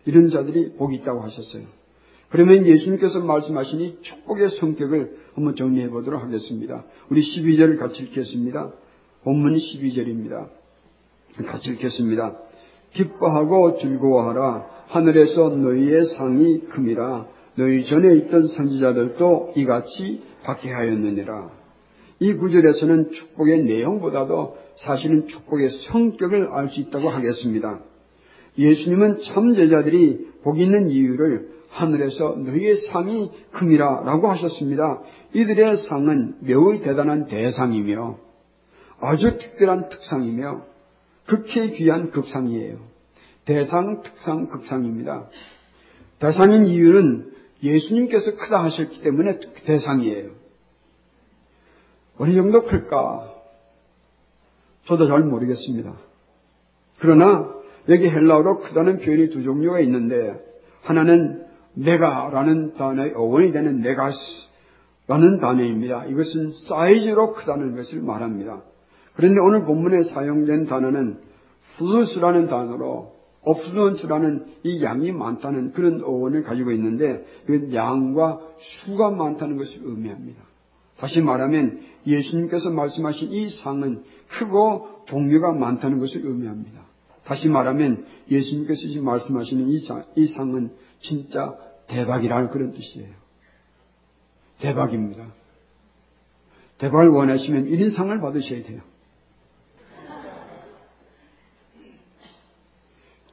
이런 0.04 0.28
자들이 0.28 0.74
복이 0.74 0.96
있다고 0.96 1.22
하셨어요. 1.22 1.64
그러면 2.32 2.66
예수님께서 2.66 3.20
말씀하신 3.20 3.80
이 3.80 3.98
축복의 4.00 4.48
성격을 4.58 5.18
한번 5.34 5.54
정리해 5.54 5.90
보도록 5.90 6.22
하겠습니다. 6.22 6.82
우리 7.10 7.20
12절을 7.20 7.78
같이 7.78 8.04
읽겠습니다. 8.04 8.72
본문 9.22 9.56
12절입니다. 9.56 10.48
같이 11.46 11.72
읽겠습니다. 11.72 12.38
기뻐하고 12.94 13.76
즐거워하라. 13.76 14.66
하늘에서 14.88 15.50
너희의 15.50 16.06
상이 16.06 16.60
큼이라. 16.60 17.26
너희 17.56 17.84
전에 17.84 18.14
있던 18.16 18.48
선지자들도 18.48 19.52
이같이 19.56 20.22
박해하였느니라. 20.42 21.50
이 22.20 22.32
구절에서는 22.32 23.10
축복의 23.10 23.64
내용보다도 23.64 24.56
사실은 24.76 25.26
축복의 25.26 25.68
성격을 25.68 26.48
알 26.50 26.70
수 26.70 26.80
있다고 26.80 27.10
하겠습니다. 27.10 27.80
예수님은 28.56 29.18
참 29.18 29.52
제자들이 29.54 30.28
복 30.42 30.58
있는 30.58 30.90
이유를 30.90 31.51
하늘에서 31.72 32.36
너희의 32.36 32.76
상이 32.76 33.30
큼이라 33.52 34.02
라고 34.04 34.30
하셨습니다. 34.30 35.00
이들의 35.32 35.78
상은 35.78 36.36
매우 36.40 36.78
대단한 36.80 37.26
대상이며 37.26 38.18
아주 39.00 39.38
특별한 39.38 39.88
특상이며 39.88 40.62
극히 41.26 41.70
귀한 41.70 42.10
급상이에요. 42.10 42.78
대상, 43.46 44.02
특상, 44.02 44.48
급상입니다. 44.48 45.28
대상인 46.18 46.66
이유는 46.66 47.32
예수님께서 47.62 48.36
크다 48.36 48.62
하셨기 48.64 49.02
때문에 49.02 49.40
대상이에요. 49.64 50.30
어느 52.18 52.34
정도 52.34 52.64
클까? 52.64 53.32
저도 54.84 55.08
잘 55.08 55.20
모르겠습니다. 55.20 55.94
그러나 56.98 57.50
여기 57.88 58.08
헬라어로 58.08 58.58
크다는 58.58 58.98
표현이 58.98 59.30
두 59.30 59.42
종류가 59.42 59.80
있는데 59.80 60.38
하나는 60.82 61.46
내가라는 61.74 62.74
단어의 62.74 63.12
어원이 63.14 63.52
되는 63.52 63.80
네가스라는 63.80 65.40
단어입니다. 65.40 66.06
이것은 66.06 66.52
사이즈로 66.68 67.32
크다는 67.32 67.76
것을 67.76 68.02
말합니다. 68.02 68.62
그런데 69.14 69.40
오늘 69.40 69.64
본문에 69.64 70.04
사용된 70.04 70.66
단어는 70.66 71.18
πολύς라는 71.76 72.48
단어로 72.48 73.12
abundant라는 73.42 74.46
이 74.62 74.82
양이 74.82 75.10
많다는 75.12 75.72
그런 75.72 76.02
어원을 76.02 76.44
가지고 76.44 76.70
있는데 76.72 77.26
그 77.46 77.70
양과 77.74 78.40
수가 78.58 79.10
많다는 79.10 79.56
것을 79.56 79.80
의미합니다. 79.82 80.40
다시 80.98 81.20
말하면 81.20 81.80
예수님께서 82.06 82.70
말씀하신 82.70 83.32
이 83.32 83.50
상은 83.50 84.04
크고 84.28 85.04
종류가 85.06 85.52
많다는 85.52 85.98
것을 85.98 86.24
의미합니다. 86.24 86.82
다시 87.24 87.48
말하면 87.48 88.04
예수님께서 88.30 88.80
지금 88.82 89.06
말씀하시는 89.06 89.68
이, 89.68 89.80
이 90.16 90.26
상은 90.26 90.70
진짜 91.02 91.56
대박이라는 91.88 92.50
그런 92.50 92.72
뜻이에요. 92.72 93.12
대박입니다. 94.60 95.26
대박을 96.78 97.08
원하시면 97.08 97.66
1인상을 97.66 98.20
받으셔야 98.20 98.62
돼요. 98.62 98.80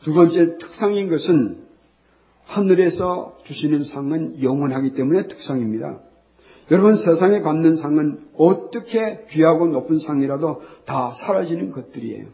두 0.01 0.13
번째 0.13 0.57
특상인 0.57 1.09
것은 1.09 1.67
하늘에서 2.45 3.37
주시는 3.43 3.83
상은 3.83 4.41
영원하기 4.41 4.93
때문에 4.93 5.27
특상입니다. 5.27 5.99
여러분 6.71 6.95
세상에 6.97 7.41
받는 7.41 7.75
상은 7.75 8.27
어떻게 8.35 9.25
귀하고 9.29 9.67
높은 9.67 9.99
상이라도 9.99 10.61
다 10.85 11.11
사라지는 11.11 11.71
것들이에요. 11.71 12.27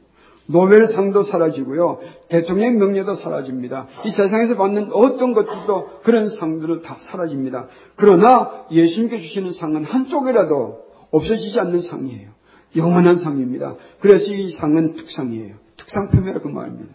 노벨상도 0.47 1.23
사라지고요. 1.23 1.99
대통령 2.29 2.77
명예도 2.77 3.15
사라집니다. 3.15 3.87
이 4.05 4.11
세상에서 4.11 4.55
받는 4.55 4.89
어떤 4.91 5.33
것들도 5.33 6.01
그런 6.03 6.29
상들은 6.29 6.81
다 6.83 6.97
사라집니다. 6.99 7.67
그러나 7.95 8.65
예수님께 8.71 9.19
주시는 9.19 9.51
상은 9.51 9.83
한쪽이라도 9.83 10.85
없어지지 11.11 11.59
않는 11.59 11.81
상이에요. 11.81 12.29
영원한 12.75 13.17
상입니다. 13.17 13.75
그래서 13.99 14.33
이 14.33 14.51
상은 14.51 14.93
특상이에요. 14.93 15.55
특상품이라 15.77 16.39
그 16.41 16.47
말입니다. 16.47 16.93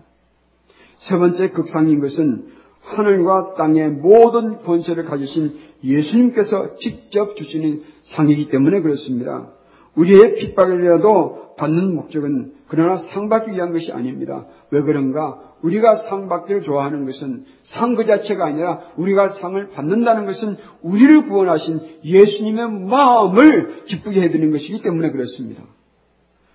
세 0.99 1.17
번째 1.17 1.51
극상인 1.51 2.01
것은 2.01 2.61
하늘과 2.83 3.55
땅의 3.55 3.89
모든 3.91 4.59
권세를 4.59 5.05
가지신 5.05 5.59
예수님께서 5.83 6.77
직접 6.77 7.37
주시는 7.37 7.83
상이기 8.03 8.49
때문에 8.49 8.81
그렇습니다. 8.81 9.49
우리의 9.97 10.37
핍박이라도 10.37 11.57
받는 11.57 11.95
목적은 11.95 12.60
그러나 12.71 12.99
상 12.99 13.29
받기 13.29 13.51
위한 13.51 13.73
것이 13.73 13.91
아닙니다. 13.91 14.47
왜 14.71 14.81
그런가? 14.83 15.41
우리가 15.61 15.97
상 15.97 16.29
받기를 16.29 16.63
좋아하는 16.63 17.05
것은 17.05 17.45
상 17.65 17.97
그 17.97 18.07
자체가 18.07 18.47
아니라 18.47 18.81
우리가 18.97 19.31
상을 19.31 19.71
받는다는 19.71 20.25
것은 20.25 20.57
우리를 20.81 21.25
구원하신 21.27 21.81
예수님의 22.05 22.71
마음을 22.71 23.87
기쁘게 23.87 24.23
해드리는 24.23 24.53
것이기 24.53 24.83
때문에 24.83 25.11
그렇습니다. 25.11 25.65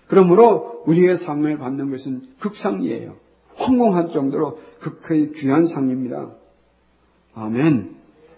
그러므로 0.07 0.83
우리의 0.87 1.17
상을 1.17 1.57
받는 1.57 1.91
것은 1.91 2.21
극상이에요. 2.39 3.15
황공할 3.55 4.13
정도로 4.13 4.59
극히 4.79 5.33
귀한 5.33 5.67
상입니다. 5.67 6.31
아멘. 7.33 7.93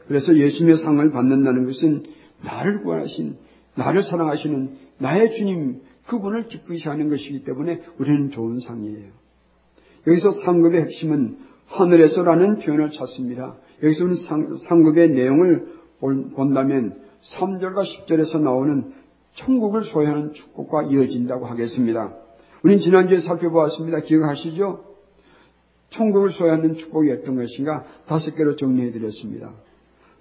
그래서 0.07 0.35
예수님의 0.35 0.77
상을 0.77 1.11
받는다는 1.11 1.67
것은 1.67 2.05
나를 2.43 2.81
구원하신, 2.81 3.37
나를 3.75 4.01
사랑하시는 4.01 4.77
나의 4.97 5.35
주님, 5.35 5.81
그분을 6.07 6.47
기쁘시 6.47 6.87
하는 6.87 7.09
것이기 7.09 7.43
때문에 7.43 7.81
우리는 7.99 8.31
좋은 8.31 8.59
상이에요. 8.59 9.11
여기서 10.07 10.31
상급의 10.43 10.81
핵심은 10.83 11.37
하늘에서라는 11.67 12.59
표현을 12.59 12.91
찾습니다. 12.91 13.55
여기서 13.83 14.05
는 14.05 14.15
상급의 14.67 15.09
내용을 15.09 15.67
본다면 15.99 17.01
3절과 17.35 17.83
10절에서 17.83 18.41
나오는 18.41 18.93
천국을 19.35 19.83
소유하는 19.83 20.33
축복과 20.33 20.83
이어진다고 20.83 21.45
하겠습니다. 21.45 22.15
우리는 22.63 22.81
지난주에 22.81 23.19
살펴보았습니다. 23.19 23.99
기억하시죠? 23.99 24.83
천국을 25.89 26.31
소유하는 26.31 26.73
축복이 26.75 27.11
어떤 27.11 27.35
것인가 27.35 27.85
다섯 28.07 28.35
개로 28.35 28.55
정리해 28.55 28.91
드렸습니다. 28.91 29.53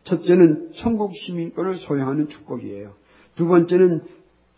첫째는 0.05 0.71
천국 0.75 1.13
시민권을 1.15 1.77
소유하는 1.77 2.29
축복이에요. 2.29 2.93
두 3.37 3.47
번째는 3.47 4.03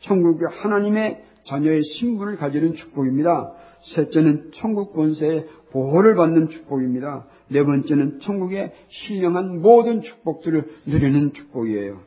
천국의 0.00 0.48
하나님의 0.50 1.24
자녀의 1.44 1.82
신분을 1.82 2.36
가지는 2.36 2.74
축복입니다. 2.74 3.52
셋째는 3.94 4.50
천국 4.54 4.92
권세의 4.92 5.46
보호를 5.70 6.14
받는 6.14 6.48
축복입니다. 6.48 7.26
네 7.48 7.64
번째는 7.64 8.20
천국의 8.20 8.72
신령한 8.88 9.60
모든 9.60 10.02
축복들을 10.02 10.64
누리는 10.86 11.32
축복이에요. 11.32 12.00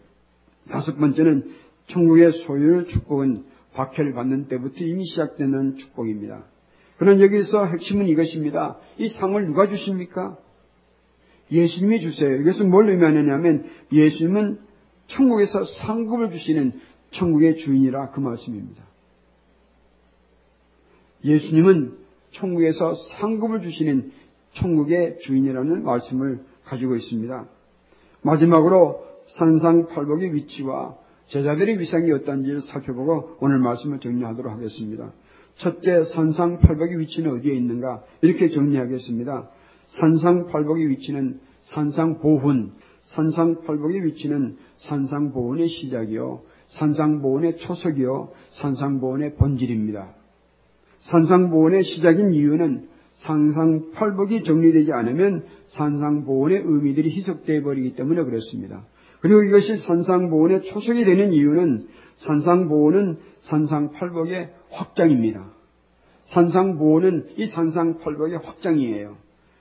다섯 0.69 0.97
번째는 0.97 1.51
천국의 1.87 2.31
소유의 2.31 2.87
축복은 2.87 3.45
박해를 3.73 4.13
받는 4.13 4.47
때부터 4.47 4.83
이미 4.83 5.05
시작되는 5.05 5.77
축복입니다. 5.77 6.43
그런 6.97 7.19
여기서 7.19 7.65
핵심은 7.65 8.07
이것입니다. 8.07 8.77
이 8.97 9.07
상을 9.07 9.43
누가 9.45 9.67
주십니까? 9.67 10.37
예수님이 11.51 11.99
주세요. 11.99 12.35
이것은 12.35 12.69
뭘 12.69 12.89
의미하느냐면 12.89 13.65
예수님은 13.91 14.59
천국에서 15.07 15.63
상급을 15.65 16.31
주시는 16.31 16.73
천국의 17.11 17.57
주인이라 17.57 18.11
그 18.11 18.19
말씀입니다. 18.19 18.83
예수님은 21.23 21.97
천국에서 22.31 22.93
상급을 22.93 23.61
주시는 23.61 24.11
천국의 24.53 25.19
주인이라는 25.19 25.83
말씀을 25.83 26.43
가지고 26.65 26.95
있습니다. 26.95 27.47
마지막으로 28.23 29.05
산상팔복의 29.27 30.33
위치와 30.33 30.95
제자들의 31.27 31.79
위상이 31.79 32.11
어떤지를 32.11 32.61
살펴보고 32.61 33.37
오늘 33.39 33.59
말씀을 33.59 33.99
정리하도록 33.99 34.51
하겠습니다. 34.51 35.13
첫째, 35.55 36.03
산상팔복의 36.05 36.99
위치는 36.99 37.31
어디에 37.31 37.53
있는가? 37.53 38.03
이렇게 38.21 38.49
정리하겠습니다. 38.49 39.49
산상팔복의 39.87 40.89
위치는 40.89 41.39
산상보훈, 41.61 42.73
산상팔복의 43.03 44.05
위치는 44.05 44.57
산상보훈의 44.77 45.67
시작이요, 45.67 46.41
산상보훈의 46.71 47.57
초석이요, 47.57 48.29
산상보훈의 48.49 49.35
본질입니다. 49.35 50.09
산상보훈의 51.01 51.83
시작인 51.83 52.33
이유는 52.33 52.87
상상팔복이 53.13 54.43
정리되지 54.43 54.93
않으면 54.93 55.45
산상보훈의 55.67 56.61
의미들이 56.63 57.09
희석되어 57.09 57.63
버리기 57.63 57.95
때문에 57.95 58.23
그렇습니다. 58.23 58.85
그리고 59.19 59.43
이것이 59.43 59.77
산상보훈의 59.77 60.61
초석이 60.61 61.03
되는 61.05 61.33
이유는 61.33 61.87
산상보훈은 62.17 63.17
산상팔복의 63.41 64.49
확장입니다. 64.71 65.51
산상보훈은 66.25 67.31
이 67.37 67.47
산상팔복의 67.47 68.37
확장이에요. 68.37 69.17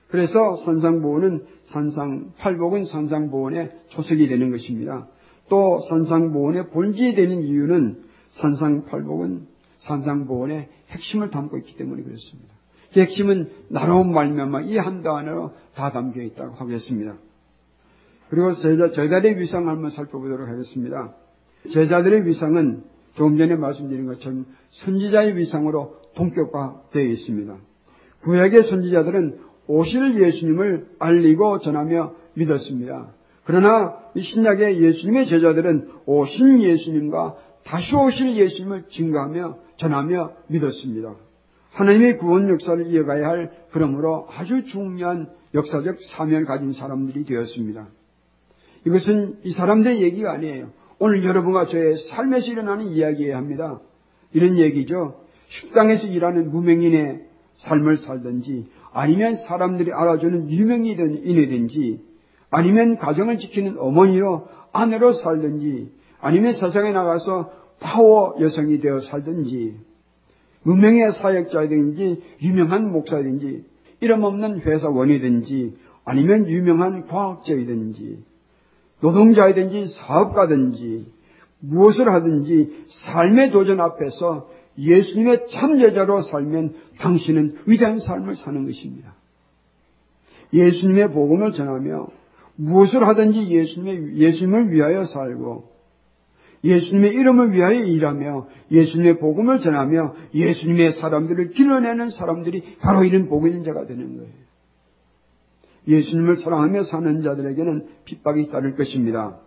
그래서 0.07 0.55
산상보훈은 0.57 1.45
산상팔복은 1.63 2.85
산상보훈의 2.85 3.71
초석이 3.89 4.27
되는 4.27 4.51
것입니다. 4.51 5.07
또 5.51 5.81
산상보훈의 5.89 6.69
본질이 6.69 7.13
되는 7.13 7.43
이유는 7.43 8.03
산상팔복은 8.29 9.47
산상보훈의 9.79 10.69
핵심을 10.91 11.29
담고 11.29 11.57
있기 11.57 11.75
때문에 11.75 12.03
그렇습니다. 12.03 12.49
그 12.93 13.01
핵심은 13.01 13.49
나로운 13.67 14.13
말미암아 14.13 14.61
이 14.61 14.77
한 14.77 15.03
단어로 15.03 15.51
다 15.75 15.91
담겨 15.91 16.21
있다고 16.21 16.55
하겠습니다. 16.55 17.15
그리고 18.29 18.53
제자, 18.53 18.91
제자들의 18.91 19.39
위상을 19.39 19.67
한번 19.67 19.91
살펴보도록 19.91 20.47
하겠습니다. 20.47 21.13
제자들의 21.69 22.25
위상은 22.27 22.83
조금 23.15 23.37
전에 23.37 23.55
말씀드린 23.55 24.05
것처럼 24.05 24.45
선지자의 24.69 25.35
위상으로 25.35 25.97
동격화되어 26.15 27.01
있습니다. 27.03 27.57
구약의 28.23 28.63
선지자들은 28.63 29.39
오실 29.67 30.23
예수님을 30.23 30.91
알리고 30.99 31.59
전하며 31.59 32.13
믿었습니다. 32.35 33.11
그러나 33.51 33.97
이 34.15 34.21
신약의 34.21 34.81
예수님의 34.81 35.27
제자들은 35.27 35.89
오신 36.05 36.61
예수님과 36.61 37.35
다시 37.65 37.93
오실 37.93 38.37
예수님을 38.37 38.85
증거하며 38.89 39.57
전하며 39.75 40.31
믿었습니다. 40.47 41.15
하나님의 41.71 42.17
구원 42.17 42.47
역사를 42.47 42.87
이어가야 42.87 43.27
할 43.27 43.51
그러므로 43.71 44.25
아주 44.31 44.63
중요한 44.67 45.27
역사적 45.53 45.97
사명을 46.11 46.45
가진 46.45 46.71
사람들이 46.71 47.25
되었습니다. 47.25 47.89
이것은 48.85 49.39
이 49.43 49.51
사람들의 49.51 50.01
얘기가 50.01 50.31
아니에요. 50.31 50.69
오늘 50.99 51.25
여러분과 51.25 51.67
저의 51.67 51.97
삶에서 52.09 52.53
일어나는 52.53 52.87
이야기여야 52.87 53.35
합니다. 53.35 53.81
이런 54.31 54.57
얘기죠. 54.59 55.25
식당에서 55.47 56.07
일하는 56.07 56.51
무명인의 56.51 57.27
삶을 57.57 57.97
살든지 57.97 58.67
아니면 58.93 59.35
사람들이 59.35 59.91
알아주는 59.91 60.49
유명인이든지 60.49 62.10
아니면 62.51 62.97
가정을 62.97 63.37
지키는 63.39 63.77
어머니로 63.79 64.47
아내로 64.73 65.13
살든지 65.13 65.91
아니면 66.19 66.53
세상에 66.53 66.91
나가서 66.91 67.51
파워 67.79 68.35
여성이 68.39 68.79
되어 68.79 68.99
살든지 68.99 69.75
무명의 70.63 71.11
사역자이든지 71.13 72.23
유명한 72.43 72.91
목사이든지 72.91 73.65
이름 74.01 74.23
없는 74.23 74.59
회사원이든지 74.61 75.77
아니면 76.05 76.47
유명한 76.47 77.07
과학자이든지 77.07 78.23
노동자이든지 79.01 79.93
사업가든지 79.93 81.11
무엇을 81.61 82.11
하든지 82.11 82.85
삶의 83.05 83.51
도전 83.51 83.79
앞에서 83.79 84.49
예수님의 84.77 85.47
참여자로 85.49 86.21
살면 86.21 86.75
당신은 86.99 87.59
위대한 87.65 87.99
삶을 87.99 88.35
사는 88.35 88.65
것입니다. 88.65 89.15
예수님의 90.53 91.11
복음을 91.11 91.53
전하며 91.53 92.07
무엇을 92.61 93.07
하든지 93.07 93.47
예수님의, 93.49 94.17
예수님을 94.17 94.71
위하여 94.71 95.03
살고 95.05 95.71
예수님의 96.63 97.13
이름을 97.13 97.53
위하여 97.53 97.79
일하며 97.79 98.47
예수님의 98.69 99.17
복음을 99.17 99.61
전하며 99.61 100.13
예수님의 100.35 100.93
사람들을 100.93 101.51
길러내는 101.51 102.09
사람들이 102.09 102.77
바로 102.79 103.03
이런 103.03 103.27
복 103.27 103.47
있는 103.47 103.63
자가 103.63 103.87
되는 103.87 104.17
거예요. 104.17 104.31
예수님을 105.87 106.35
사랑하며 106.35 106.83
사는 106.83 107.23
자들에게는 107.23 107.87
핍박이 108.05 108.51
따를 108.51 108.75
것입니다. 108.75 109.39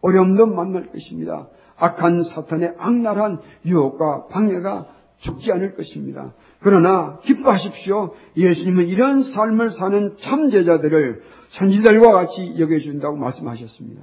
어려움도 0.00 0.46
만날 0.46 0.90
것입니다. 0.90 1.48
악한 1.76 2.24
사탄의 2.24 2.74
악랄한 2.76 3.38
유혹과 3.66 4.26
방해가 4.26 4.88
죽지 5.18 5.52
않을 5.52 5.76
것입니다. 5.76 6.34
그러나 6.62 7.18
기뻐하십시오. 7.24 8.14
예수님은 8.36 8.88
이런 8.88 9.22
삶을 9.22 9.70
사는 9.70 10.16
참 10.20 10.48
제자들을 10.48 11.22
선지자들과 11.50 12.12
같이 12.12 12.54
여겨준다고 12.58 13.16
말씀하셨습니다. 13.16 14.02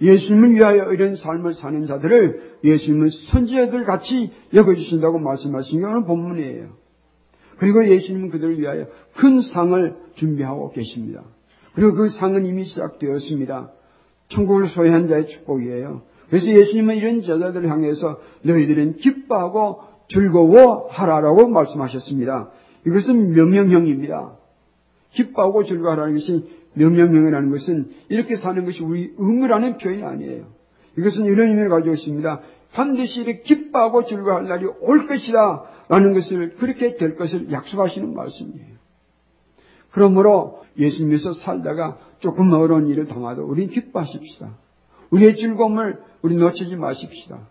예수님을 0.00 0.54
위하여 0.54 0.92
이런 0.92 1.14
삶을 1.14 1.54
사는 1.54 1.86
자들을 1.86 2.58
예수님은 2.64 3.08
선지자들 3.30 3.84
같이 3.84 4.32
여겨주신다고 4.52 5.18
말씀하신 5.18 5.80
게 5.80 5.86
오늘 5.86 6.04
본문이에요. 6.04 6.70
그리고 7.58 7.86
예수님은 7.88 8.30
그들을 8.30 8.58
위하여 8.58 8.86
큰 9.14 9.40
상을 9.40 9.96
준비하고 10.16 10.72
계십니다. 10.72 11.22
그리고 11.74 11.94
그 11.94 12.08
상은 12.08 12.44
이미 12.44 12.64
시작되었습니다. 12.64 13.70
천국을 14.28 14.66
소유한 14.66 15.08
자의 15.08 15.28
축복이에요. 15.28 16.02
그래서 16.28 16.46
예수님은 16.46 16.96
이런 16.96 17.20
제자들을 17.20 17.70
향해서 17.70 18.18
너희들은 18.42 18.96
기뻐하고 18.96 19.91
즐거워하라라고 20.12 21.48
말씀하셨습니다. 21.48 22.50
이것은 22.86 23.32
명령형입니다. 23.32 24.36
기뻐하고 25.10 25.64
즐거워하라는 25.64 26.14
것이 26.14 26.48
명령형이라는 26.74 27.50
것은 27.50 27.90
이렇게 28.08 28.36
사는 28.36 28.64
것이 28.64 28.82
우리 28.82 29.12
의무라는 29.16 29.78
표현이 29.78 30.02
아니에요. 30.02 30.46
이것은 30.98 31.26
이런 31.26 31.48
의미를 31.48 31.68
가지고 31.68 31.94
있습니다. 31.94 32.40
반드시 32.72 33.22
이렇게 33.22 33.40
기뻐하고 33.42 34.04
즐거워할 34.04 34.44
날이 34.44 34.66
올 34.80 35.06
것이다 35.06 35.64
라는 35.88 36.14
것을 36.14 36.54
그렇게 36.54 36.94
될 36.94 37.16
것을 37.16 37.52
약속하시는 37.52 38.14
말씀이에요. 38.14 38.72
그러므로 39.90 40.62
예수님에서 40.78 41.34
살다가 41.34 41.98
조금 42.20 42.50
어려운 42.52 42.88
일을 42.88 43.06
당하도 43.06 43.44
우린 43.44 43.68
기뻐하십시다. 43.68 44.56
우리의 45.10 45.36
즐거움을 45.36 46.00
우리 46.22 46.34
놓치지 46.36 46.76
마십시다. 46.76 47.46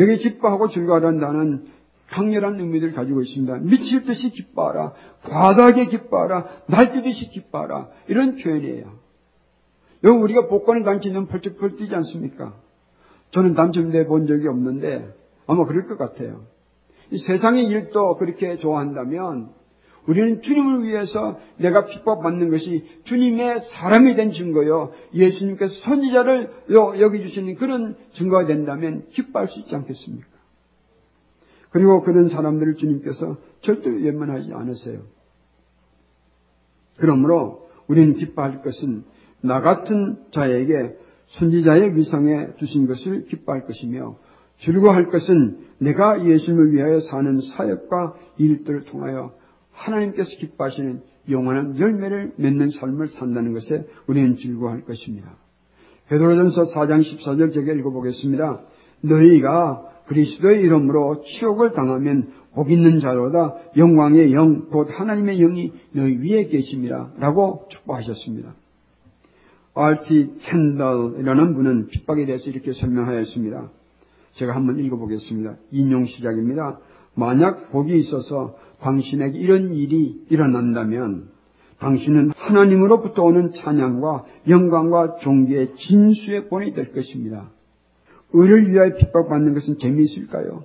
여기 0.00 0.16
기뻐하고 0.16 0.68
즐거워한다는 0.68 1.66
강렬한 2.08 2.58
의미를 2.58 2.92
가지고 2.92 3.22
있습니다. 3.22 3.58
미칠 3.58 4.02
듯이 4.02 4.30
기뻐하라. 4.30 4.94
과다하게 5.22 5.86
기뻐하라. 5.86 6.48
날뛰듯이 6.66 7.30
기뻐하라. 7.30 7.88
이런 8.08 8.36
표현이에요. 8.36 8.92
여기 10.02 10.18
우리가 10.18 10.48
복권을 10.48 10.82
당치면 10.82 11.28
펄쩍펄 11.28 11.76
뛰지 11.76 11.94
않습니까? 11.94 12.54
저는 13.30 13.54
당첨돼 13.54 14.06
본 14.06 14.26
적이 14.26 14.48
없는데 14.48 15.14
아마 15.46 15.64
그럴 15.66 15.86
것 15.86 15.98
같아요. 15.98 16.42
세상의 17.26 17.66
일도 17.66 18.16
그렇게 18.16 18.56
좋아한다면 18.56 19.50
우리는 20.06 20.42
주님을 20.42 20.84
위해서 20.84 21.38
내가 21.58 21.86
핍박받는 21.86 22.50
것이 22.50 22.84
주님의 23.04 23.60
사람이 23.72 24.14
된 24.16 24.32
증거요. 24.32 24.92
예수님께서 25.14 25.72
선지자를 25.82 26.50
여기주시는 26.70 27.56
그런 27.56 27.96
증거가 28.12 28.46
된다면 28.46 29.04
기뻐할 29.10 29.48
수 29.48 29.60
있지 29.60 29.74
않겠습니까? 29.74 30.26
그리고 31.70 32.02
그런 32.02 32.28
사람들을 32.28 32.74
주님께서 32.76 33.36
절대로 33.60 34.04
연만하지 34.06 34.52
않으세요. 34.52 35.02
그러므로 36.96 37.68
우리는 37.86 38.14
기뻐할 38.14 38.62
것은 38.62 39.04
나 39.42 39.60
같은 39.60 40.18
자에게 40.32 40.96
선지자의 41.28 41.96
위상에 41.96 42.48
주신 42.58 42.86
것을 42.86 43.26
기뻐할 43.26 43.64
것이며 43.66 44.16
즐거워할 44.60 45.08
것은 45.08 45.68
내가 45.78 46.26
예수님을 46.26 46.72
위하여 46.72 47.00
사는 47.00 47.40
사역과 47.40 48.14
일들을 48.36 48.84
통하여 48.86 49.32
하나님께서 49.80 50.30
기뻐하시는 50.36 51.02
영원한 51.30 51.78
열매를 51.78 52.32
맺는 52.36 52.70
삶을 52.70 53.08
산다는 53.08 53.52
것에 53.52 53.86
우리는 54.06 54.36
즐거워할 54.36 54.84
것입니다. 54.84 55.36
베드로전서 56.08 56.64
4장 56.74 57.02
14절 57.02 57.52
제가 57.52 57.72
읽어보겠습니다. 57.72 58.60
너희가 59.02 59.86
그리스도의 60.06 60.60
이름으로 60.62 61.22
치욕을 61.24 61.72
당하면 61.72 62.32
복 62.52 62.70
있는 62.70 62.98
자로다 62.98 63.54
영광의 63.76 64.32
영 64.32 64.68
곧 64.70 64.88
하나님의 64.90 65.38
영이 65.38 65.72
너희 65.92 66.16
위에 66.16 66.48
계십니다. 66.48 67.12
라고 67.18 67.66
축복하셨습니다. 67.70 68.54
R.T. 69.74 70.34
캔달이라는 70.42 71.54
분은 71.54 71.86
핍박에 71.86 72.24
대해서 72.24 72.50
이렇게 72.50 72.72
설명하였습니다. 72.72 73.70
제가 74.34 74.54
한번 74.56 74.80
읽어보겠습니다. 74.80 75.56
인용 75.70 76.06
시작입니다. 76.06 76.80
만약 77.14 77.70
복이 77.70 77.96
있어서 77.98 78.56
당신에게 78.80 79.38
이런 79.38 79.74
일이 79.74 80.24
일어난다면 80.30 81.28
당신은 81.78 82.32
하나님으로부터 82.36 83.22
오는 83.22 83.52
찬양과 83.52 84.24
영광과 84.48 85.16
존귀의 85.16 85.74
진수의 85.76 86.48
본이 86.48 86.72
될 86.74 86.92
것입니다. 86.92 87.50
의를 88.32 88.68
위하여 88.68 88.94
핍박받는 88.94 89.54
것은 89.54 89.78
재미있을까요? 89.78 90.62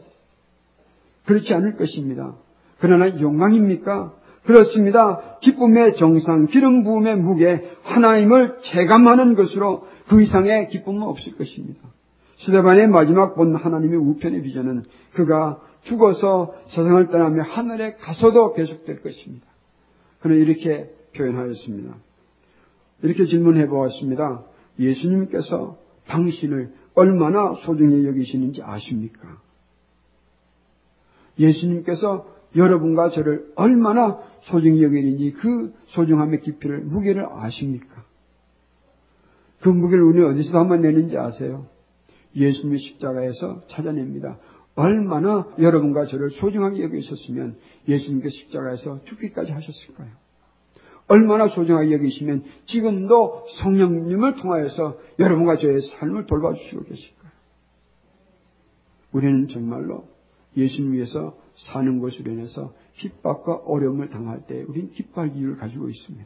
그렇지 1.26 1.54
않을 1.54 1.78
것입니다. 1.78 2.36
그러나 2.80 3.20
영광입니까? 3.20 4.14
그렇습니다. 4.44 5.38
기쁨의 5.42 5.96
정상, 5.96 6.46
기름 6.46 6.84
부음의 6.84 7.18
무게, 7.18 7.64
하나님을 7.84 8.58
체감하는 8.62 9.34
것으로 9.36 9.88
그 10.08 10.22
이상의 10.22 10.68
기쁨은 10.70 11.02
없을 11.02 11.36
것입니다. 11.36 11.80
시대반의 12.38 12.88
마지막 12.88 13.36
본 13.36 13.56
하나님의 13.56 13.98
우편의 13.98 14.44
비전은 14.44 14.84
그가 15.14 15.60
죽어서 15.86 16.54
세상을 16.68 17.10
떠나며 17.10 17.44
하늘에 17.44 17.96
가서도 17.96 18.54
계속될 18.54 19.02
것입니다. 19.02 19.46
그는 20.20 20.38
이렇게 20.38 20.90
표현하였습니다. 21.16 21.96
이렇게 23.04 23.26
질문해 23.26 23.68
보았습니다. 23.68 24.44
예수님께서 24.80 25.78
당신을 26.08 26.74
얼마나 26.96 27.54
소중히 27.54 28.06
여기시는지 28.06 28.62
아십니까? 28.62 29.40
예수님께서 31.38 32.28
여러분과 32.56 33.10
저를 33.10 33.52
얼마나 33.56 34.20
소중히 34.42 34.82
여기는지 34.84 35.32
그 35.32 35.74
소중함의 35.88 36.42
깊이를, 36.42 36.82
무게를 36.82 37.28
아십니까? 37.30 38.06
그 39.60 39.70
무게를 39.70 40.04
우리는 40.04 40.30
어디서 40.32 40.52
담아내는지 40.54 41.18
아세요? 41.18 41.68
예수님의 42.36 42.80
십자가에서 42.80 43.64
찾아냅니다. 43.68 44.38
얼마나 44.76 45.48
여러분과 45.58 46.06
저를 46.06 46.32
소중하게 46.32 46.84
여겨 46.84 46.98
있었으면 46.98 47.58
예수님께 47.88 48.30
십자가에서 48.30 49.04
죽기까지 49.06 49.52
하셨을까요? 49.52 50.10
얼마나 51.08 51.48
소중하게 51.48 51.94
여기시면 51.94 52.44
지금도 52.66 53.46
성령님을 53.60 54.36
통하여서 54.36 55.00
여러분과 55.20 55.58
저의 55.58 55.82
삶을 55.82 56.26
돌봐주시고 56.26 56.84
계실까요? 56.84 57.32
우리는 59.12 59.48
정말로 59.48 60.08
예수님 60.58 60.94
위해서 60.94 61.38
사는 61.56 62.00
것으로 62.00 62.32
인해서 62.32 62.74
핍박과 62.98 63.56
어려움을 63.66 64.10
당할 64.10 64.46
때 64.46 64.64
우리는 64.64 64.92
기뻐할 64.92 65.36
이유를 65.36 65.58
가지고 65.58 65.90
있습니다. 65.90 66.26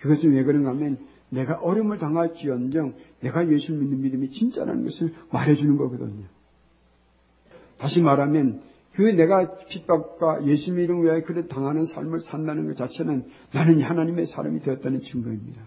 그것은 0.00 0.32
왜 0.32 0.42
그런가 0.42 0.70
하면 0.70 0.98
내가 1.28 1.58
어려움을 1.60 1.98
당할지언정 1.98 2.94
내가 3.20 3.48
예수를 3.48 3.80
믿는 3.80 4.00
믿음이 4.00 4.30
진짜라는 4.30 4.84
것을 4.84 5.14
말해주는 5.30 5.76
거거든요. 5.76 6.24
다시 7.78 8.00
말하면 8.00 8.62
그 8.94 9.02
내가 9.02 9.58
핍박과 9.66 10.46
예수님 10.46 10.80
이름 10.80 11.04
위하여 11.04 11.22
그를 11.22 11.48
당하는 11.48 11.84
삶을 11.84 12.20
산다는 12.20 12.66
것 12.66 12.76
자체는 12.76 13.26
나는 13.52 13.82
하나님의 13.82 14.26
사람이 14.26 14.60
되었다는 14.60 15.02
증거입니다. 15.02 15.62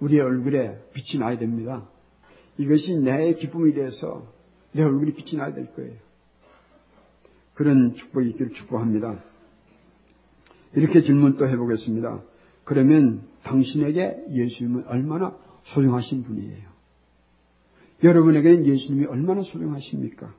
우리의 0.00 0.20
얼굴에 0.20 0.78
빛이 0.92 1.18
나야 1.20 1.38
됩니다. 1.38 1.88
이것이 2.58 2.98
내 2.98 3.32
기쁨이 3.34 3.72
돼서 3.72 4.26
내 4.72 4.82
얼굴이 4.82 5.14
빛이 5.14 5.40
나야 5.40 5.54
될 5.54 5.72
거예요. 5.74 5.94
그런 7.54 7.94
축복이 7.94 8.30
있기를 8.30 8.52
축복합니다. 8.52 9.22
이렇게 10.74 11.02
질문 11.02 11.36
또 11.36 11.48
해보겠습니다. 11.48 12.20
그러면 12.64 13.22
당신에게 13.44 14.24
예수님은 14.30 14.86
얼마나 14.86 15.36
소중하신 15.64 16.22
분이에요? 16.22 16.71
여러분에게는 18.02 18.66
예수님이 18.66 19.06
얼마나 19.06 19.42
소중하십니까? 19.42 20.34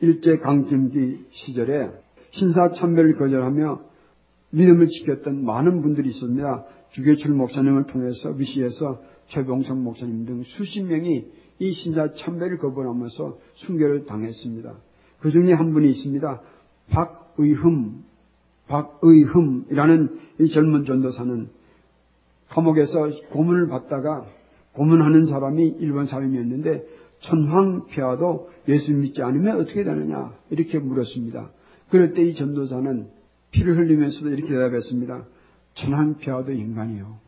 일제 0.00 0.38
강점기 0.38 1.26
시절에 1.30 1.90
신사참배를 2.32 3.16
거절하며 3.16 3.80
믿음을 4.50 4.88
지켰던 4.88 5.44
많은 5.44 5.80
분들이 5.80 6.08
있습니다. 6.10 6.66
주계출 6.90 7.34
목사님을 7.34 7.86
통해서 7.86 8.30
위시에서 8.30 9.00
최봉성 9.28 9.82
목사님 9.82 10.26
등 10.26 10.42
수십 10.42 10.82
명이 10.82 11.24
이 11.58 11.72
신사참배를 11.72 12.58
거부하면서 12.58 13.38
순교를 13.54 14.04
당했습니다. 14.06 14.74
그 15.20 15.30
중에 15.30 15.52
한 15.52 15.72
분이 15.72 15.88
있습니다. 15.88 16.42
박의흠, 16.90 18.02
박의흠이라는 18.66 20.20
이 20.40 20.48
젊은 20.48 20.84
전도사는 20.84 21.48
감옥에서 22.48 23.10
고문을 23.30 23.68
받다가 23.68 24.26
고문하는 24.74 25.26
사람이 25.26 25.76
일본 25.80 26.06
사람이었는데 26.06 26.84
천황폐하도 27.20 28.50
예수 28.68 28.92
믿지 28.94 29.22
않으면 29.22 29.60
어떻게 29.60 29.84
되느냐 29.84 30.32
이렇게 30.50 30.78
물었습니다. 30.78 31.50
그럴 31.90 32.14
때 32.14 32.22
이 32.22 32.34
전도사는 32.34 33.06
피를 33.50 33.76
흘리면서도 33.76 34.30
이렇게 34.30 34.48
대답했습니다. 34.48 35.24
천황폐하도 35.74 36.52
인간이요. 36.52 37.18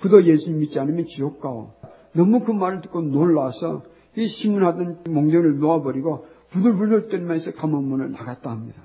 그도 0.00 0.24
예수 0.24 0.50
믿지 0.50 0.78
않으면 0.78 1.06
지옥 1.06 1.40
가오. 1.40 1.72
너무 2.14 2.40
그 2.40 2.52
말을 2.52 2.80
듣고 2.80 3.02
놀라서 3.02 3.84
이 4.16 4.26
신문하던 4.26 5.04
몽정을 5.08 5.58
놓아버리고 5.58 6.26
부들부들 6.50 7.08
떨면서 7.08 7.52
감옥문을 7.52 8.12
나갔다 8.12 8.50
합니다. 8.50 8.82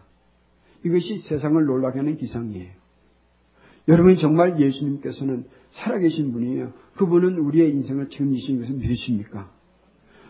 이것이 0.84 1.20
세상을 1.20 1.64
놀라게 1.64 2.00
하는 2.00 2.18
기상이에요. 2.18 2.81
여러분 3.92 4.16
정말 4.16 4.58
예수님께서는 4.58 5.44
살아계신 5.72 6.32
분이에요. 6.32 6.72
그분은 6.96 7.38
우리의 7.40 7.72
인생을 7.72 8.10
책임지신 8.10 8.62
것을 8.62 8.76
믿으십니까? 8.76 9.52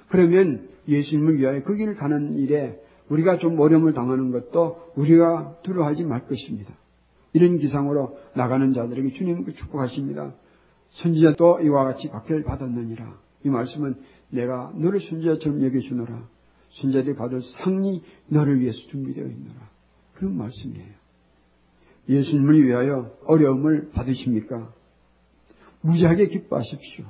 그러면 0.09 0.67
예수님을 0.87 1.37
위하여 1.37 1.61
그 1.61 1.75
길을 1.75 1.93
가는 1.95 2.33
일에 2.33 2.79
우리가 3.09 3.37
좀 3.37 3.59
어려움을 3.59 3.93
당하는 3.93 4.31
것도 4.31 4.93
우리가 4.95 5.57
두려워하지 5.61 6.05
말 6.05 6.25
것입니다. 6.25 6.73
이런 7.33 7.59
기상으로 7.59 8.17
나가는 8.35 8.73
자들에게 8.73 9.11
주님께 9.11 9.53
축복하십니다. 9.53 10.33
선지자도 10.89 11.59
이와 11.61 11.83
같이 11.83 12.09
박해를 12.09 12.43
받았느니라. 12.43 13.15
이 13.45 13.49
말씀은 13.49 13.95
내가 14.31 14.73
너를 14.75 14.99
선지자처럼 14.99 15.63
여겨주노라. 15.63 16.27
선지자들이 16.71 17.15
받을 17.15 17.41
상이 17.43 18.01
너를 18.27 18.59
위해서 18.59 18.79
준비되어 18.89 19.23
있노라. 19.23 19.69
그런 20.15 20.35
말씀이에요. 20.35 21.00
예수님을 22.09 22.65
위하여 22.65 23.11
어려움을 23.25 23.91
받으십니까? 23.93 24.69
무지하게 25.81 26.27
기뻐하십시오. 26.27 27.05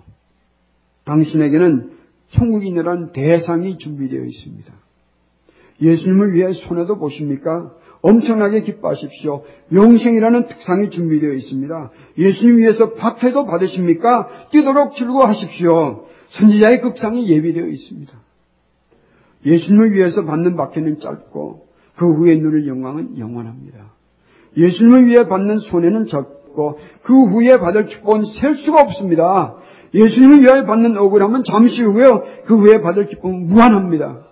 당신에게는 1.06 1.97
천국이라는 2.32 3.12
대상이 3.12 3.77
준비되어 3.77 4.23
있습니다. 4.23 4.73
예수님을 5.82 6.34
위해 6.34 6.54
손해도 6.54 6.97
보십니까? 6.97 7.75
엄청나게 8.01 8.62
기뻐하십시오. 8.62 9.43
영생이라는 9.73 10.47
특상이 10.47 10.89
준비되어 10.89 11.34
있습니다. 11.34 11.91
예수님 12.17 12.58
위해서 12.58 12.93
박해도 12.93 13.45
받으십니까? 13.45 14.49
뛰도록 14.51 14.95
즐거워하십시오. 14.95 16.08
선지자의 16.30 16.82
극상이 16.82 17.30
예비되어 17.30 17.67
있습니다. 17.67 18.13
예수님을 19.45 19.93
위해서 19.93 20.23
받는 20.23 20.56
박해는 20.56 20.99
짧고 20.99 21.67
그 21.95 22.13
후에 22.13 22.36
누릴 22.38 22.67
영광은 22.67 23.17
영원합니다. 23.19 23.91
예수님을 24.57 25.07
위해 25.07 25.27
받는 25.27 25.59
손해는 25.59 26.07
적고 26.07 26.79
그 27.03 27.25
후에 27.31 27.59
받을 27.59 27.87
축복은 27.87 28.25
셀 28.25 28.55
수가 28.55 28.81
없습니다. 28.81 29.55
예수님을 29.93 30.41
위하여 30.41 30.65
받는 30.65 30.97
억울함은 30.97 31.43
잠시 31.43 31.81
후에요. 31.81 32.23
그 32.45 32.57
후에 32.57 32.81
받을 32.81 33.07
기쁨은 33.07 33.47
무한합니다. 33.47 34.27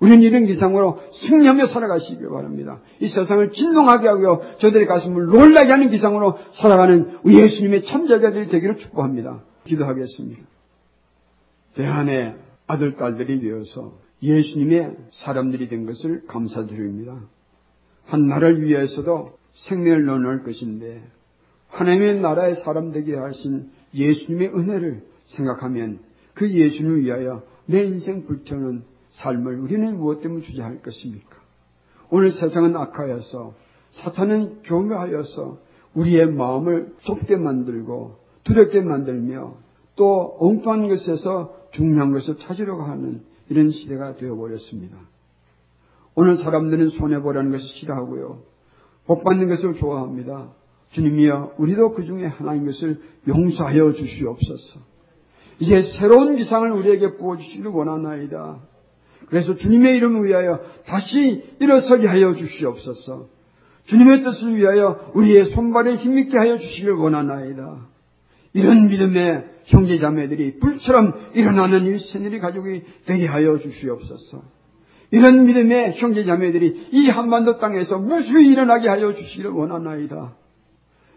우리는 0.00 0.22
이런 0.22 0.46
기상으로 0.46 0.98
승리하며 1.12 1.66
살아가시길 1.66 2.28
바랍니다. 2.28 2.80
이 2.98 3.06
세상을 3.06 3.50
진동하게 3.52 4.08
하고요. 4.08 4.40
저들의 4.58 4.86
가슴을 4.86 5.26
놀라게 5.26 5.70
하는 5.70 5.90
기상으로 5.90 6.38
살아가는 6.54 7.18
우리 7.22 7.38
예수님의 7.38 7.84
참자자들이 7.84 8.48
되기를 8.48 8.78
축복합니다. 8.78 9.42
기도하겠습니다. 9.64 10.42
대한의 11.76 12.34
아들, 12.66 12.96
딸들이 12.96 13.40
되어서 13.40 13.92
예수님의 14.22 14.96
사람들이 15.12 15.68
된 15.68 15.86
것을 15.86 16.26
감사드립니다. 16.26 17.20
한 18.06 18.26
나라를 18.26 18.62
위해서도 18.62 19.38
생명을 19.54 20.04
넣어놓을 20.04 20.42
것인데 20.44 21.02
하나님의 21.68 22.20
나라의 22.20 22.56
사람 22.56 22.92
되게 22.92 23.16
하신 23.16 23.70
예수님의 23.94 24.48
은혜를 24.48 25.02
생각하면 25.26 26.00
그 26.34 26.50
예수님을 26.50 27.02
위하여 27.02 27.42
내 27.66 27.82
인생 27.84 28.26
불태우는 28.26 28.82
삶을 29.10 29.58
우리는 29.60 29.98
무엇 29.98 30.22
때문에 30.22 30.42
주저할 30.42 30.82
것입니까? 30.82 31.36
오늘 32.10 32.30
세상은 32.32 32.76
악하여서 32.76 33.54
사탄은 33.92 34.62
교묘하여서 34.62 35.58
우리의 35.94 36.32
마음을 36.32 36.94
좁게 37.02 37.36
만들고 37.36 38.16
두렵게 38.44 38.80
만들며 38.80 39.54
또 39.96 40.36
엉뚱한 40.38 40.88
것에서 40.88 41.54
중요한 41.72 42.12
것을 42.12 42.36
찾으려고 42.38 42.82
하는 42.82 43.22
이런 43.48 43.70
시대가 43.70 44.16
되어버렸습니다. 44.16 44.96
오늘 46.14 46.36
사람들은 46.36 46.90
손해보라는 46.90 47.50
것을 47.50 47.66
싫어하고요. 47.68 48.42
복받는 49.06 49.48
것을 49.48 49.74
좋아합니다. 49.74 50.52
주님이여 50.90 51.54
우리도 51.58 51.92
그 51.92 52.04
중에 52.04 52.26
하나인 52.26 52.66
것을 52.66 53.00
용서하여 53.26 53.92
주시옵소서. 53.92 54.80
이제 55.58 55.82
새로운 55.98 56.36
기상을 56.36 56.70
우리에게 56.70 57.16
부어주시기를 57.16 57.70
원하나이다. 57.70 58.60
그래서 59.28 59.54
주님의 59.54 59.96
이름을 59.96 60.26
위하여 60.26 60.60
다시 60.86 61.42
일어서게 61.60 62.06
하여 62.06 62.34
주시옵소서. 62.34 63.28
주님의 63.84 64.22
뜻을 64.22 64.56
위하여 64.56 65.10
우리의 65.14 65.46
손발에 65.46 65.96
힘있게 65.96 66.36
하여 66.36 66.58
주시기를 66.58 66.94
원하나이다. 66.94 67.86
이런 68.54 68.88
믿음의 68.88 69.44
형제 69.64 69.98
자매들이 69.98 70.58
불처럼 70.58 71.30
일어나는 71.34 71.94
이 71.94 71.98
새늘이 71.98 72.38
가족이 72.38 72.82
되게 73.06 73.26
하여 73.26 73.56
주시옵소서. 73.58 74.42
이런 75.12 75.44
믿음의 75.44 75.92
형제 75.96 76.24
자매들이 76.24 76.88
이 76.90 77.08
한반도 77.08 77.58
땅에서 77.58 77.98
무수히 77.98 78.48
일어나게 78.48 78.88
하여 78.88 79.12
주시기를 79.12 79.50
원하나이다. 79.50 80.34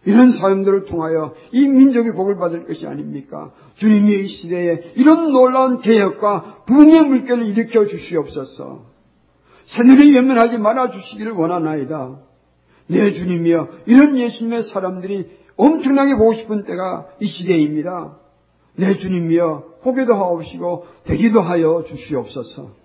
이런 0.06 0.34
사람들을 0.34 0.86
통하여 0.86 1.34
이 1.52 1.68
민족이 1.68 2.12
복을 2.12 2.38
받을 2.38 2.66
것이 2.66 2.86
아닙니까? 2.86 3.52
주님이 3.76 4.22
이 4.22 4.28
시대에 4.28 4.92
이런 4.96 5.32
놀라운 5.32 5.80
개혁과 5.80 6.66
붕의 6.68 7.08
물결을 7.08 7.46
일으켜 7.46 7.86
주시옵소서. 7.86 8.84
새늘이 9.66 10.14
외면하지 10.14 10.58
말아 10.58 10.90
주시기를 10.90 11.32
원하나이다. 11.32 12.20
내 12.88 13.14
주님이여 13.14 13.70
이런 13.88 14.18
예수님의 14.18 14.64
사람들이 14.64 15.26
엄청나게 15.56 16.16
보고 16.18 16.34
싶은 16.34 16.66
때가 16.66 17.08
이 17.22 17.26
시대입니다. 17.26 18.18
내 18.76 18.94
주님이여 18.94 19.64
보게도 19.84 20.14
하옵시고 20.14 20.86
되기도 21.06 21.42
하여 21.42 21.84
주시옵소서. 21.88 22.85